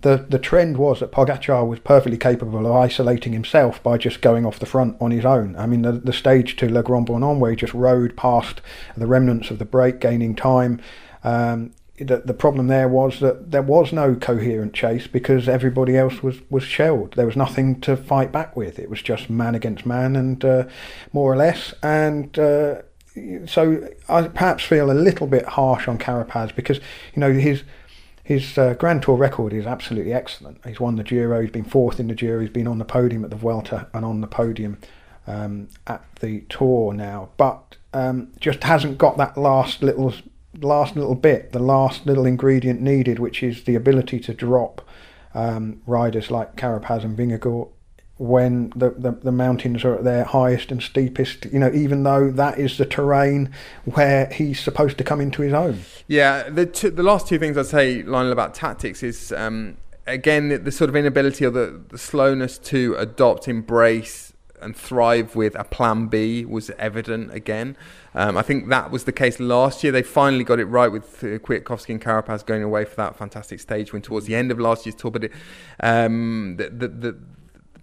[0.05, 4.45] the the trend was that Pogacar was perfectly capable of isolating himself by just going
[4.45, 5.57] off the front on his own.
[5.57, 8.61] I mean, the, the stage to Le Grand Bornand where he just rode past
[8.97, 10.81] the remnants of the break, gaining time.
[11.23, 16.23] Um, the, the problem there was that there was no coherent chase because everybody else
[16.23, 17.13] was, was shelled.
[17.15, 18.79] There was nothing to fight back with.
[18.79, 20.65] It was just man against man, and uh,
[21.13, 21.73] more or less.
[21.83, 22.83] And uh,
[23.47, 26.79] so I perhaps feel a little bit harsh on Carapaz because
[27.15, 27.63] you know his
[28.25, 30.59] his uh, Grand Tour record is absolutely excellent.
[30.67, 33.23] He's won the Giro, he's been fourth in the Giro, he's been on the podium
[33.23, 34.79] at the Vuelta and on the podium
[35.27, 40.13] um, at the Tour now, but um, just hasn't got that last little
[40.61, 44.87] last little bit, the last little ingredient needed, which is the ability to drop
[45.35, 47.69] um, riders like Carapaz and Vingegaard
[48.17, 52.31] when the, the, the, mountains are at their highest and steepest, you know, even though
[52.31, 53.53] that is the terrain
[53.87, 55.81] where he's supposed to come into his own.
[56.07, 60.49] Yeah, the, two, the last two things I'd say, Lionel, about tactics is, um, again,
[60.49, 64.24] the, the, sort of inability or the, the slowness to adopt, embrace,
[64.65, 67.77] and thrive with a plan B was evident again.
[68.15, 69.93] Um, I think that was the case last year.
[69.93, 73.61] They finally got it right with uh, Kwiatkowski and Carapaz going away for that fantastic
[73.61, 75.11] stage win towards the end of last year's tour.
[75.11, 75.33] But it,
[75.81, 77.17] um, the, the, the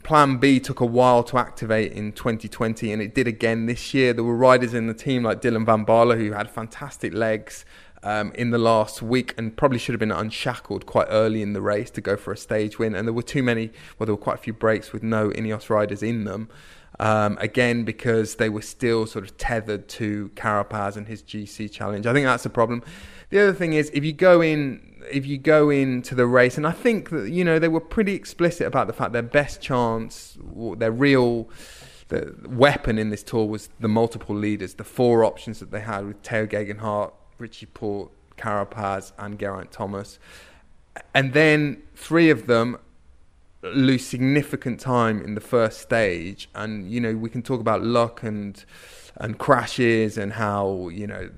[0.03, 4.13] Plan B took a while to activate in 2020, and it did again this year.
[4.13, 7.65] There were riders in the team like Dylan Van Baarle who had fantastic legs
[8.03, 11.61] um, in the last week and probably should have been unshackled quite early in the
[11.61, 12.95] race to go for a stage win.
[12.95, 15.69] And there were too many, well, there were quite a few breaks with no Ineos
[15.69, 16.49] riders in them.
[16.99, 22.05] Um, again, because they were still sort of tethered to Carapaz and his GC challenge.
[22.05, 22.83] I think that's a problem.
[23.29, 26.67] The other thing is, if you go in if you go into the race, and
[26.67, 30.37] I think that you know they were pretty explicit about the fact their best chance,
[30.77, 31.49] their real
[32.09, 36.05] the weapon in this tour was the multiple leaders, the four options that they had
[36.05, 40.19] with Tao Geoghegan Hart, Richie Porte, Carapaz, and Geraint Thomas,
[41.13, 42.77] and then three of them
[43.63, 48.23] lose significant time in the first stage, and you know we can talk about luck
[48.23, 48.63] and
[49.17, 51.29] and crashes and how you know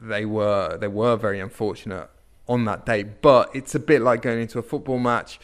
[0.00, 2.08] they were they were very unfortunate
[2.48, 3.02] on that day.
[3.02, 5.40] But it's a bit like going into a football match.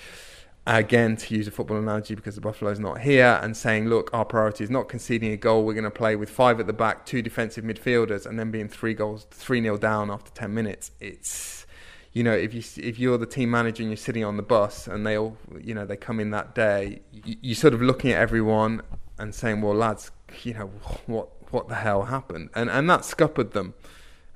[0.67, 4.25] Again, to use a football analogy, because the Buffalo's not here, and saying, look, our
[4.25, 5.63] priority is not conceding a goal.
[5.65, 8.69] We're going to play with five at the back, two defensive midfielders, and then being
[8.69, 10.91] three goals, three nil down after ten minutes.
[11.01, 11.67] It's
[12.15, 14.87] you know, if you if you're the team manager and you're sitting on the bus
[14.87, 18.13] and they all, you know, they come in that day, you, you're sort of looking
[18.13, 18.83] at everyone
[19.19, 20.13] and saying, well, lads,
[20.45, 20.71] you know,
[21.07, 22.51] what what the hell happened?
[22.55, 23.75] And and that scuppered them,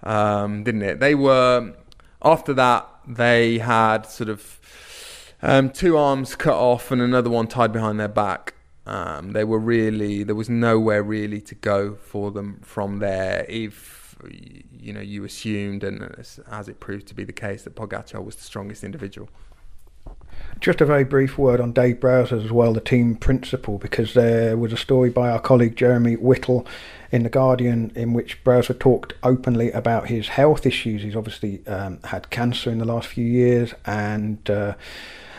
[0.02, 0.98] um, didn't it?
[0.98, 1.72] They were
[2.20, 4.60] after that, they had sort of
[5.42, 8.54] um, two arms cut off and another one tied behind their back.
[8.86, 13.44] Um, they were really there was nowhere really to go for them from there.
[13.48, 14.16] If
[14.72, 16.02] you know you assumed, and
[16.50, 19.28] as it proved to be the case, that Pogacar was the strongest individual.
[20.60, 24.56] Just a very brief word on Dave Brailsford as well, the team principal, because there
[24.56, 26.66] was a story by our colleague Jeremy Whittle
[27.12, 31.02] in The Guardian in which Brailsford talked openly about his health issues.
[31.02, 34.74] He's obviously um, had cancer in the last few years and uh,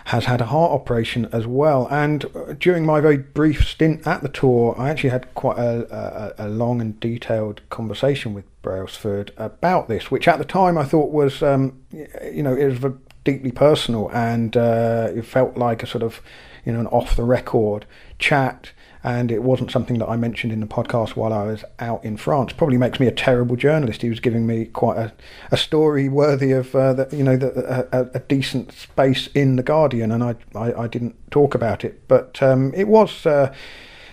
[0.09, 1.87] has had a heart operation as well.
[1.89, 6.35] And uh, during my very brief stint at the tour, I actually had quite a,
[6.39, 10.83] a, a long and detailed conversation with Brailsford about this, which at the time I
[10.83, 15.87] thought was, um, you know, it was deeply personal, and uh, it felt like a
[15.87, 16.21] sort of
[16.65, 17.85] you know an off the record
[18.17, 18.71] chat.
[19.01, 22.17] And it wasn't something that I mentioned in the podcast while I was out in
[22.17, 22.51] France.
[22.51, 24.01] Probably makes me a terrible journalist.
[24.01, 25.13] He was giving me quite a,
[25.51, 29.63] a story worthy of uh, the, you know the, a, a, decent space in the
[29.63, 32.07] Guardian, and I I, I didn't talk about it.
[32.09, 33.53] But um, it was uh,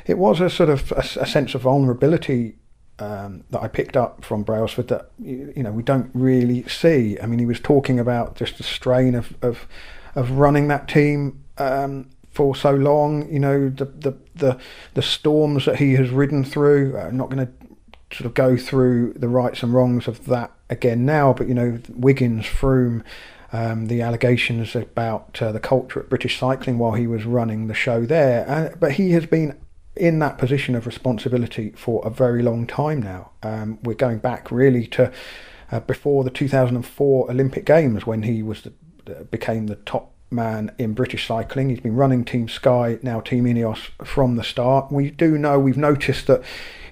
[0.07, 2.55] it was a sort of a, a sense of vulnerability
[2.99, 7.19] um, that I picked up from Brailsford that you, know we don't really see.
[7.21, 9.67] I mean, he was talking about just the strain of of,
[10.15, 13.31] of running that team um, for so long.
[13.31, 14.59] You know, the the the,
[14.95, 16.97] the storms that he has ridden through.
[16.97, 17.53] I'm not going to
[18.17, 21.79] sort of go through the rights and wrongs of that again now, but you know,
[21.89, 23.03] Wiggins, Froome.
[23.53, 27.75] Um, the allegations about uh, the culture at British Cycling while he was running the
[27.75, 29.57] show there, uh, but he has been
[29.95, 33.31] in that position of responsibility for a very long time now.
[33.43, 35.13] Um, we're going back really to
[35.73, 38.73] uh, before the 2004 Olympic Games when he was the,
[39.17, 41.71] uh, became the top man in British cycling.
[41.71, 44.91] He's been running Team Sky, now Team Ineos from the start.
[44.91, 46.43] We do know, we've noticed that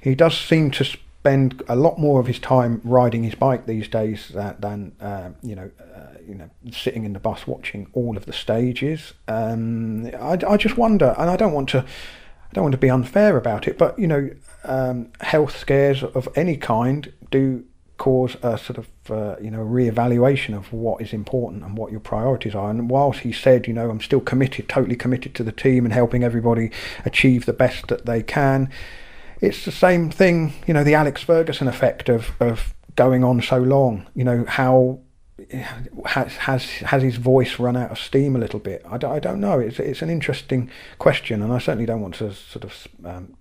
[0.00, 3.88] he does seem to spend a lot more of his time riding his bike these
[3.88, 8.16] days than, than uh, you know, uh, you know, sitting in the bus watching all
[8.16, 9.14] of the stages.
[9.26, 12.90] Um, I, I just wonder, and I don't want to, I don't want to be
[12.90, 14.30] unfair about it, but you know,
[14.64, 17.64] um, health scares of any kind do
[17.96, 22.00] cause a sort of uh, you know re-evaluation of what is important and what your
[22.00, 22.70] priorities are.
[22.70, 25.94] And whilst he said, you know, I'm still committed, totally committed to the team and
[25.94, 26.70] helping everybody
[27.04, 28.70] achieve the best that they can,
[29.40, 30.54] it's the same thing.
[30.66, 34.06] You know, the Alex Ferguson effect of of going on so long.
[34.14, 35.00] You know how.
[36.06, 38.82] Has has has his voice run out of steam a little bit?
[38.88, 39.58] I don't, I don't know.
[39.58, 43.36] It's it's an interesting question, and I certainly don't want to sort of um,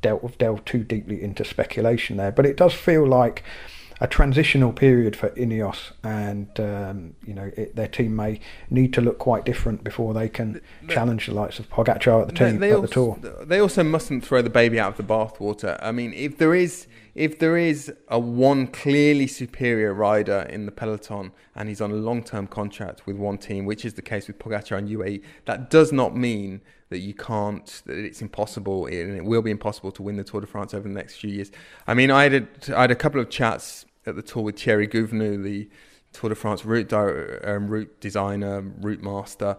[0.00, 2.32] delve delve too deeply into speculation there.
[2.32, 3.44] But it does feel like
[4.02, 9.00] a transitional period for Ineos, and um, you know it, their team may need to
[9.00, 12.58] look quite different before they can they, challenge the likes of Pogacar at the team
[12.58, 13.44] they, they at also, the tour.
[13.46, 15.78] They also mustn't throw the baby out of the bathwater.
[15.80, 20.72] I mean, if there is if there is a one clearly superior rider in the
[20.72, 24.26] peloton and he's on a long term contract with one team, which is the case
[24.26, 29.16] with Pogacar and UAE, that does not mean that you can't, that it's impossible, and
[29.16, 31.50] it will be impossible to win the Tour de France over the next few years.
[31.86, 34.60] I mean, I had a, I had a couple of chats at the tour with
[34.60, 35.68] Thierry Gouvenou, the
[36.12, 39.56] Tour de France route, di- um, route designer, route master,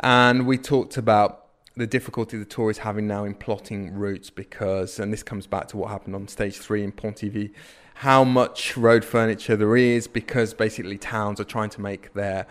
[0.00, 1.46] and we talked about
[1.76, 5.68] the difficulty the tour is having now in plotting routes because, and this comes back
[5.68, 7.52] to what happened on stage three in Pontivy,
[7.94, 12.46] how much road furniture there is because basically towns are trying to make their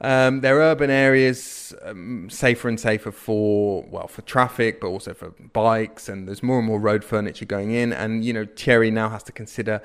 [0.00, 5.30] um, their urban areas um, safer and safer for well for traffic, but also for
[5.52, 9.08] bikes, and there's more and more road furniture going in, and you know Thierry now
[9.08, 9.80] has to consider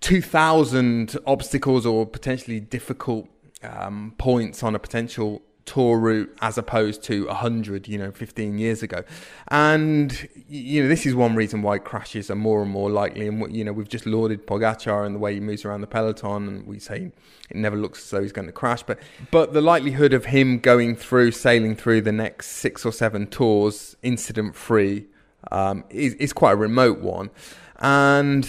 [0.00, 3.28] 2,000 obstacles or potentially difficult
[3.62, 8.82] um, points on a potential tour route as opposed to 100 you know 15 years
[8.82, 9.04] ago.
[9.48, 13.54] And you know this is one reason why crashes are more and more likely and
[13.54, 16.66] you know we've just lauded Pogacar and the way he moves around the peloton and
[16.66, 17.12] we say
[17.50, 18.98] it never looks as though he's going to crash but
[19.30, 23.96] but the likelihood of him going through sailing through the next six or seven tours
[24.02, 25.06] incident free
[25.50, 27.30] um, is, is quite a remote one.
[27.78, 28.48] And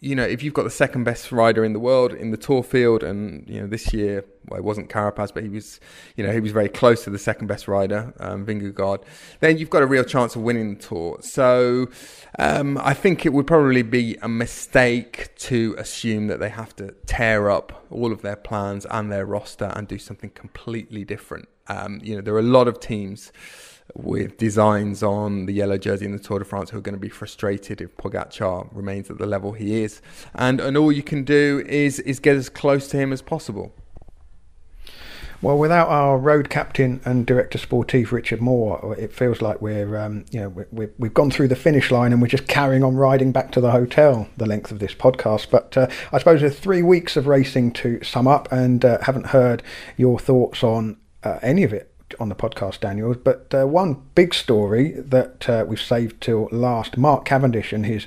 [0.00, 2.62] you know, if you've got the second best rider in the world in the tour
[2.62, 5.78] field, and you know this year, well, it wasn't Carapaz, but he was,
[6.16, 9.02] you know, he was very close to the second best rider, um, Vingegaard.
[9.40, 11.18] Then you've got a real chance of winning the tour.
[11.20, 11.88] So
[12.38, 16.92] um, I think it would probably be a mistake to assume that they have to
[17.04, 21.48] tear up all of their plans and their roster and do something completely different.
[21.68, 23.32] Um, you know, there are a lot of teams
[23.94, 27.00] with designs on the yellow jersey in the Tour de France who are going to
[27.00, 30.00] be frustrated if Pogacar remains at the level he is.
[30.34, 33.72] And and all you can do is is get as close to him as possible.
[35.42, 40.26] Well, without our road captain and director sportif Richard Moore, it feels like we're, um,
[40.30, 43.32] you know, we have gone through the finish line and we're just carrying on riding
[43.32, 44.28] back to the hotel.
[44.36, 48.04] The length of this podcast, but uh, I suppose there's three weeks of racing to
[48.04, 49.62] sum up, and uh, haven't heard
[49.96, 53.14] your thoughts on uh, any of it on the podcast, Daniel.
[53.14, 58.06] But uh, one big story that uh, we've saved till last: Mark Cavendish and his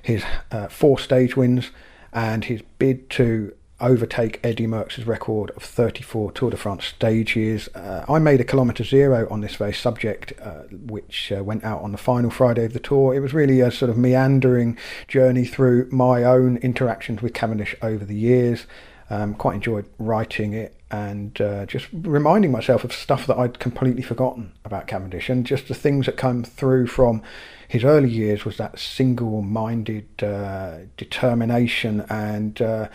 [0.00, 1.70] his uh, four stage wins
[2.12, 7.68] and his bid to overtake Eddie Merckx's record of 34 Tour de France stages.
[7.74, 11.82] Uh, I made a kilometre zero on this very subject, uh, which uh, went out
[11.82, 13.14] on the final Friday of the tour.
[13.14, 18.04] It was really a sort of meandering journey through my own interactions with Cavendish over
[18.04, 18.66] the years.
[19.10, 24.02] Um, quite enjoyed writing it and uh, just reminding myself of stuff that I'd completely
[24.02, 27.22] forgotten about Cavendish and just the things that come through from
[27.66, 32.88] his early years was that single-minded uh, determination and uh,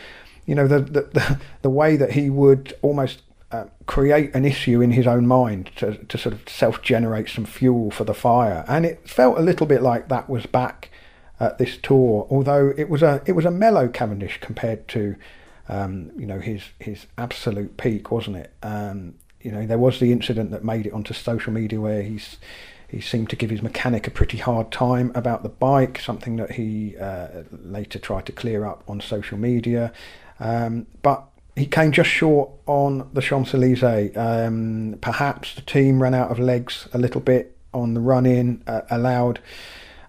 [0.46, 3.22] you know the, the the way that he would almost
[3.52, 7.90] uh, create an issue in his own mind to, to sort of self-generate some fuel
[7.90, 8.64] for the fire.
[8.68, 10.92] And it felt a little bit like that was back
[11.40, 15.16] at this tour although it was a it was a mellow Cavendish compared to
[15.70, 18.52] um, you know, his his absolute peak, wasn't it?
[18.62, 22.38] Um, you know, there was the incident that made it onto social media where he's
[22.90, 26.54] he seemed to give his mechanic a pretty hard time about the bike, something that
[26.54, 29.94] he uh, later tried to clear up on social media.
[30.40, 31.24] Um, but
[31.56, 34.18] he came just short on the Champs Elysees.
[34.18, 38.64] Um, perhaps the team ran out of legs a little bit on the run in,
[38.66, 39.40] uh, allowed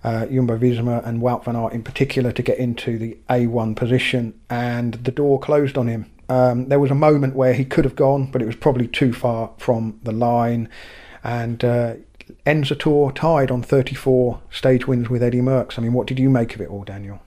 [0.03, 4.39] uh, Jumbo Visma and Wout van Aert in particular to get into the A1 position,
[4.49, 6.11] and the door closed on him.
[6.29, 9.13] Um, there was a moment where he could have gone, but it was probably too
[9.13, 10.69] far from the line,
[11.25, 11.95] and uh,
[12.47, 15.79] ends the tour tied on 34 stage wins with Eddie Merckx.
[15.79, 17.21] I mean, what did you make of it all, Daniel?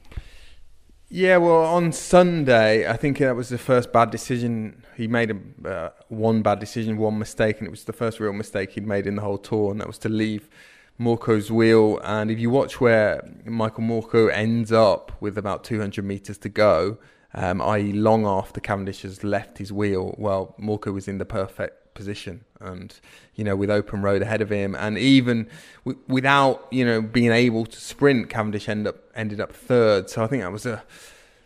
[1.10, 5.30] Yeah, well, on Sunday, I think that was the first bad decision he made.
[5.30, 8.88] A, uh, one bad decision, one mistake, and it was the first real mistake he'd
[8.88, 10.50] made in the whole tour, and that was to leave
[11.00, 12.00] Mørkøv's wheel.
[12.04, 16.98] And if you watch where Michael Mørkøv ends up with about 200 meters to go,
[17.34, 21.84] um, i.e., long after Cavendish has left his wheel, well, Mørkøv was in the perfect
[21.94, 23.00] position and
[23.36, 25.48] you know with open road ahead of him and even
[25.86, 30.24] w- without you know being able to sprint Cavendish end up ended up third so
[30.24, 30.84] I think that was a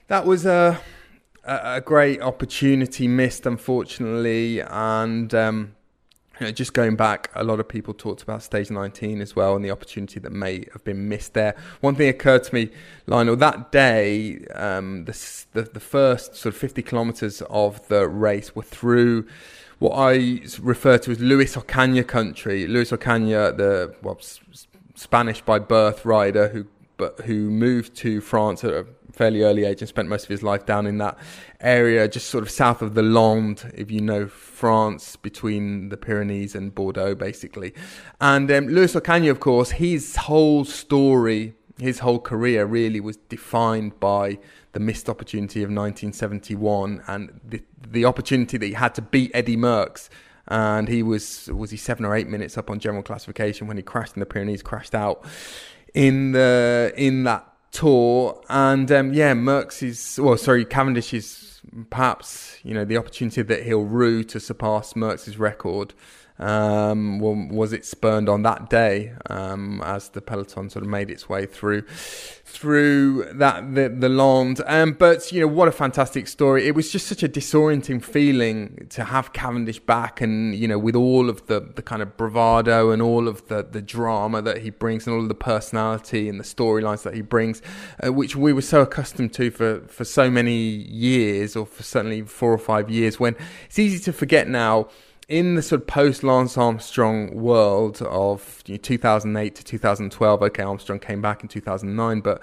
[0.08, 0.80] that was a
[1.44, 5.76] a, great opportunity missed unfortunately and um,
[6.40, 9.56] you know, just going back, a lot of people talked about stage 19 as well
[9.56, 11.56] and the opportunity that may have been missed there.
[11.82, 12.70] One thing occurred to me,
[13.06, 18.56] Lionel, that day, um, the, the, the first sort of 50 kilometres of the race
[18.56, 19.28] were through
[19.80, 22.68] what I refer to as Luis Ocaña country.
[22.68, 24.20] Luis Ocaña, the well,
[24.96, 26.66] Spanish by birth rider who
[26.98, 28.86] but who moved to France at a
[29.18, 31.18] fairly early age and spent most of his life down in that
[31.60, 36.56] area, just sort of south of the Landes, if you know France, between the Pyrenees
[36.56, 37.74] and Bordeaux, basically.
[38.22, 44.00] And um, Luis Ocaña, of course, his whole story, his whole career really was defined
[44.00, 44.38] by
[44.74, 49.58] the missed opportunity of 1971 and the, the opportunity that he had to beat Eddie
[49.58, 50.10] Merckx.
[50.50, 53.84] And he was, was he seven or eight minutes up on general classification when he
[53.84, 55.26] crashed in the Pyrenees, crashed out
[55.94, 58.42] in the in that tour.
[58.50, 63.64] And um, yeah, Merckx is well, sorry, Cavendish is perhaps you know the opportunity that
[63.64, 65.94] he'll rue to surpass Merckx's record
[66.40, 71.28] um, was it spurned on that day um, as the peloton sort of made its
[71.28, 71.84] way through
[72.48, 74.62] through that the, the Landes.
[74.66, 76.66] Um, but you know what a fantastic story!
[76.66, 80.96] It was just such a disorienting feeling to have Cavendish back, and you know with
[80.96, 84.70] all of the the kind of bravado and all of the the drama that he
[84.70, 87.62] brings, and all of the personality and the storylines that he brings,
[88.04, 92.22] uh, which we were so accustomed to for for so many years, or for certainly
[92.22, 93.20] four or five years.
[93.20, 93.36] When
[93.66, 94.88] it's easy to forget now
[95.28, 100.64] in the sort of post Lance Armstrong world of you know, 2008 to 2012, okay,
[100.64, 102.42] Armstrong came back in 2009, but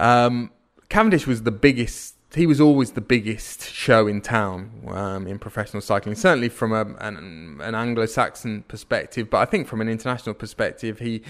[0.00, 0.50] um,
[0.88, 2.14] Cavendish was the biggest.
[2.34, 6.16] He was always the biggest show in town um, in professional cycling.
[6.16, 11.22] Certainly from a, an, an, Anglo-Saxon perspective, but I think from an international perspective, he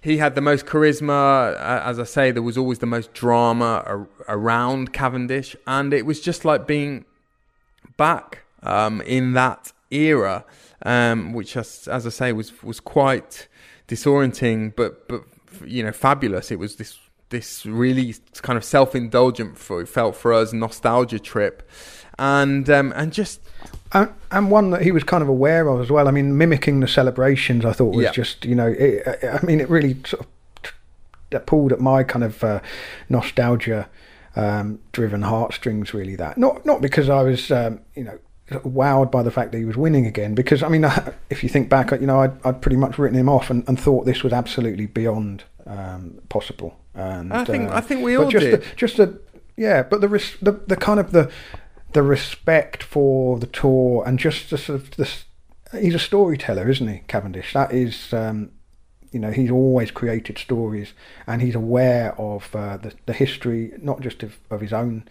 [0.00, 1.54] he had the most charisma.
[1.60, 6.20] As I say, there was always the most drama ar- around Cavendish, and it was
[6.20, 7.04] just like being
[7.96, 10.44] back um, in that era,
[10.84, 13.48] um, which, as, as I say, was was quite
[13.86, 15.22] disorienting, but but
[15.64, 16.50] you know, fabulous.
[16.50, 16.98] It was this
[17.30, 21.68] this really kind of self indulgent for felt for us nostalgia trip,
[22.18, 23.40] and um, and just.
[23.90, 26.08] And, and, one that he was kind of aware of as well.
[26.08, 28.12] I mean, mimicking the celebrations, I thought was yeah.
[28.12, 30.26] just, you know, it, I mean, it really sort
[31.32, 32.60] of pulled at my kind of uh,
[33.08, 33.88] nostalgia
[34.36, 35.94] um, driven heartstrings.
[35.94, 38.18] Really, that not not because I was, um, you know,
[38.50, 40.34] wowed by the fact that he was winning again.
[40.34, 40.84] Because I mean,
[41.30, 43.78] if you think back, you know, I'd, I'd pretty much written him off and, and
[43.78, 46.78] thought this was absolutely beyond um, possible.
[46.94, 48.62] And I think uh, I think we all just did.
[48.62, 49.20] The, just the
[49.56, 51.30] yeah, but the, res- the the kind of the
[51.92, 55.24] the respect for the tour and just the sort of this.
[55.78, 57.52] He's a storyteller, isn't he, Cavendish?
[57.52, 58.12] That is.
[58.12, 58.52] Um,
[59.10, 60.92] you know, he's always created stories,
[61.26, 65.08] and he's aware of uh, the the history, not just of, of his own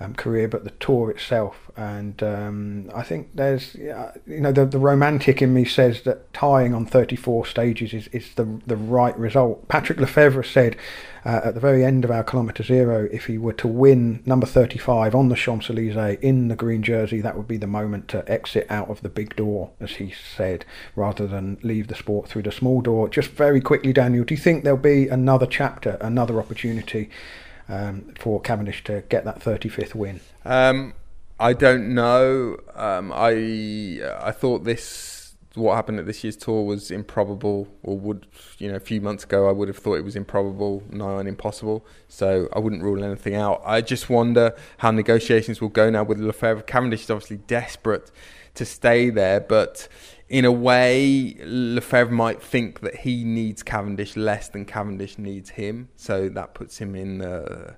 [0.00, 1.70] um, career, but the tour itself.
[1.76, 6.74] And um, I think there's, you know, the, the romantic in me says that tying
[6.74, 9.68] on 34 stages is, is the, the right result.
[9.68, 10.76] Patrick Lefevere said
[11.24, 14.46] uh, at the very end of our kilometre zero, if he were to win number
[14.46, 18.28] 35 on the Champs Elysees in the green jersey, that would be the moment to
[18.30, 20.64] exit out of the big door, as he said,
[20.94, 23.08] rather than leave the sport through the small door.
[23.08, 27.10] Just very quickly, Daniel, do you think there'll be another chapter, another opportunity?
[27.68, 30.20] Um, for Cavendish to get that 35th win?
[30.44, 30.94] Um,
[31.40, 32.58] I don't know.
[32.74, 35.18] Um, I I thought this
[35.54, 38.26] what happened at this year's tour was improbable, or would
[38.58, 41.26] you know a few months ago I would have thought it was improbable, nigh on
[41.26, 41.86] impossible.
[42.08, 43.62] So I wouldn't rule anything out.
[43.64, 46.66] I just wonder how negotiations will go now with Lefevere.
[46.66, 48.10] Cavendish is obviously desperate
[48.54, 49.88] to stay there, but
[50.28, 55.88] in a way, Lefevere might think that he needs Cavendish less than Cavendish needs him.
[55.96, 57.76] So that puts him in a,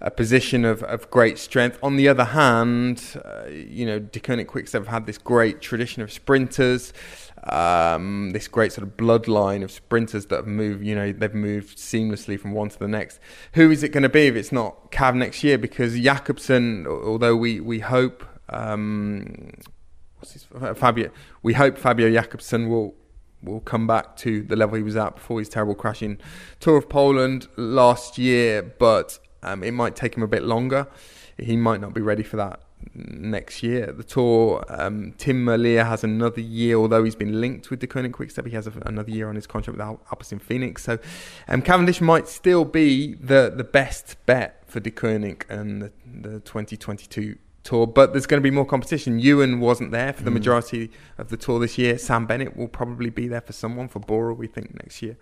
[0.00, 1.78] a position of, of great strength.
[1.82, 6.12] On the other hand, uh, you know, Deceuninck Quickstep have had this great tradition of
[6.12, 6.92] sprinters.
[7.44, 11.78] Um, this great sort of bloodline of sprinters that have moved, you know, they've moved
[11.78, 13.20] seamlessly from one to the next.
[13.52, 15.56] Who is it going to be if it's not Cav next year?
[15.56, 19.52] Because Jakobsen, although we, we hope um,
[20.74, 21.10] Fabio.
[21.42, 22.94] We hope Fabio Jakobsen will
[23.42, 26.18] will come back to the level he was at before his terrible crash in
[26.58, 30.88] Tour of Poland last year, but um, it might take him a bit longer.
[31.38, 32.60] He might not be ready for that
[32.94, 33.92] next year.
[33.92, 38.46] The Tour, um, Tim Merlier has another year, although he's been linked with Deceuninck Quickstep,
[38.46, 40.82] he has a, another year on his contract with Al- Alpecin Fenix.
[40.82, 40.98] So
[41.48, 47.36] um, Cavendish might still be the, the best bet for Deceuninck and the, the 2022
[47.66, 49.18] tour, but there's going to be more competition.
[49.18, 50.34] Ewan wasn't there for the mm.
[50.34, 51.98] majority of the tour this year.
[51.98, 55.16] Sam Bennett will probably be there for someone for Bora, we think, next year.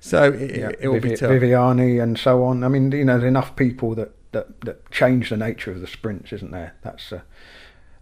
[0.00, 1.30] So it, yeah, it will Vivi- be tough.
[1.30, 2.62] Viviani and so on.
[2.62, 5.86] I mean, you know, there's enough people that, that, that change the nature of the
[5.86, 6.76] sprints, isn't there?
[6.82, 7.20] That's uh,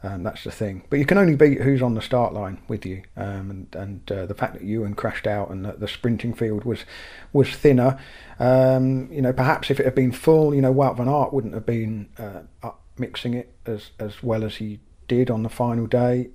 [0.02, 0.84] um, that's the thing.
[0.90, 4.12] But you can only beat who's on the start line with you, um, and and
[4.12, 6.84] uh, the fact that Ewan crashed out and that the sprinting field was
[7.32, 7.98] was thinner.
[8.38, 11.54] Um, you know, perhaps if it had been full, you know, Wout van Aert wouldn't
[11.54, 16.30] have been uh, mixing it as as well as he did on the final day.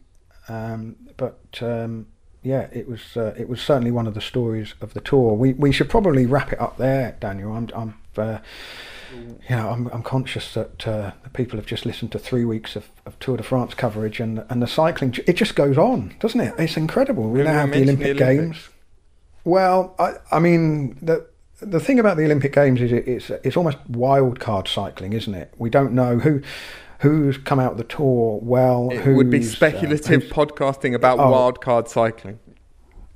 [0.48, 2.08] Um, but um,
[2.44, 5.34] yeah, it was uh, it was certainly one of the stories of the tour.
[5.34, 7.54] We we should probably wrap it up there, Daniel.
[7.54, 8.40] I'm I'm uh,
[9.14, 12.76] you know I'm I'm conscious that uh, the people have just listened to three weeks
[12.76, 15.16] of, of Tour de France coverage and and the cycling.
[15.28, 16.56] It just goes on, doesn't it?
[16.58, 17.30] It's incredible.
[17.30, 18.70] We now have the Olympic the Games.
[19.44, 21.28] Well, I I mean the
[21.62, 25.34] the thing about the Olympic Games is it, it's it's almost wild card cycling, isn't
[25.34, 25.54] it?
[25.58, 26.42] We don't know who
[27.00, 28.90] who's come out of the tour well.
[28.92, 32.40] It would be uh, speculative uh, podcasting about oh, wild card cycling.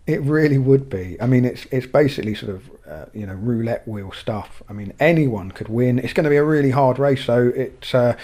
[0.07, 1.19] It really would be.
[1.19, 4.61] I mean, it's it's basically sort of uh, you know roulette wheel stuff.
[4.69, 5.97] I mean, anyone could win.
[5.97, 7.25] It's going to be a really hard race.
[7.25, 8.15] So it's uh,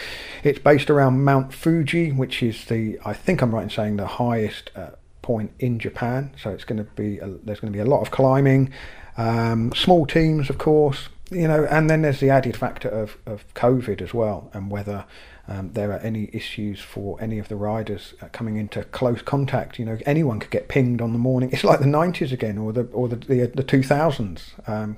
[0.43, 4.07] it's based around Mount Fuji, which is the I think I'm right in saying the
[4.07, 4.91] highest uh,
[5.23, 6.31] point in Japan.
[6.41, 8.71] So it's going to be a, there's going to be a lot of climbing.
[9.17, 13.51] Um, small teams, of course, you know, and then there's the added factor of, of
[13.53, 15.05] COVID as well, and whether
[15.47, 19.79] um, there are any issues for any of the riders uh, coming into close contact.
[19.79, 21.49] You know, anyone could get pinged on the morning.
[21.51, 24.69] It's like the 90s again, or the or the the, the 2000s.
[24.69, 24.97] Um,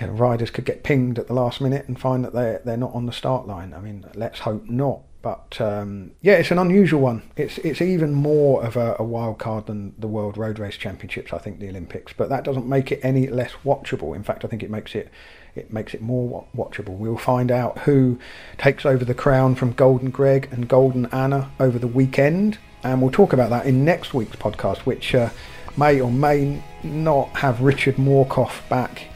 [0.00, 2.76] you know, riders could get pinged at the last minute and find that they they're
[2.76, 3.74] not on the start line.
[3.74, 5.00] I mean, let's hope not.
[5.22, 7.22] But um, yeah, it's an unusual one.
[7.36, 11.32] It's it's even more of a, a, wild card than the World Road Race Championships.
[11.32, 14.14] I think the Olympics, but that doesn't make it any less watchable.
[14.14, 15.10] In fact, I think it makes it
[15.56, 16.96] it makes it more watchable.
[16.96, 18.18] We'll find out who
[18.58, 23.10] takes over the crown from Golden Greg and Golden Anna over the weekend, and we'll
[23.10, 25.30] talk about that in next week's podcast, which uh,
[25.76, 29.08] may or may not have Richard Moorcock back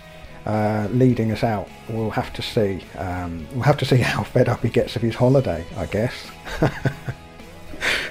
[0.47, 1.69] uh, leading us out.
[1.89, 2.83] We'll have to see.
[2.97, 6.31] Um, we'll have to see how fed up he gets of his holiday, I guess.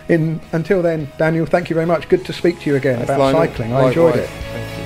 [0.10, 2.10] In until then, Daniel, thank you very much.
[2.10, 3.74] Good to speak to you again about cycling.
[3.74, 4.79] I enjoyed it.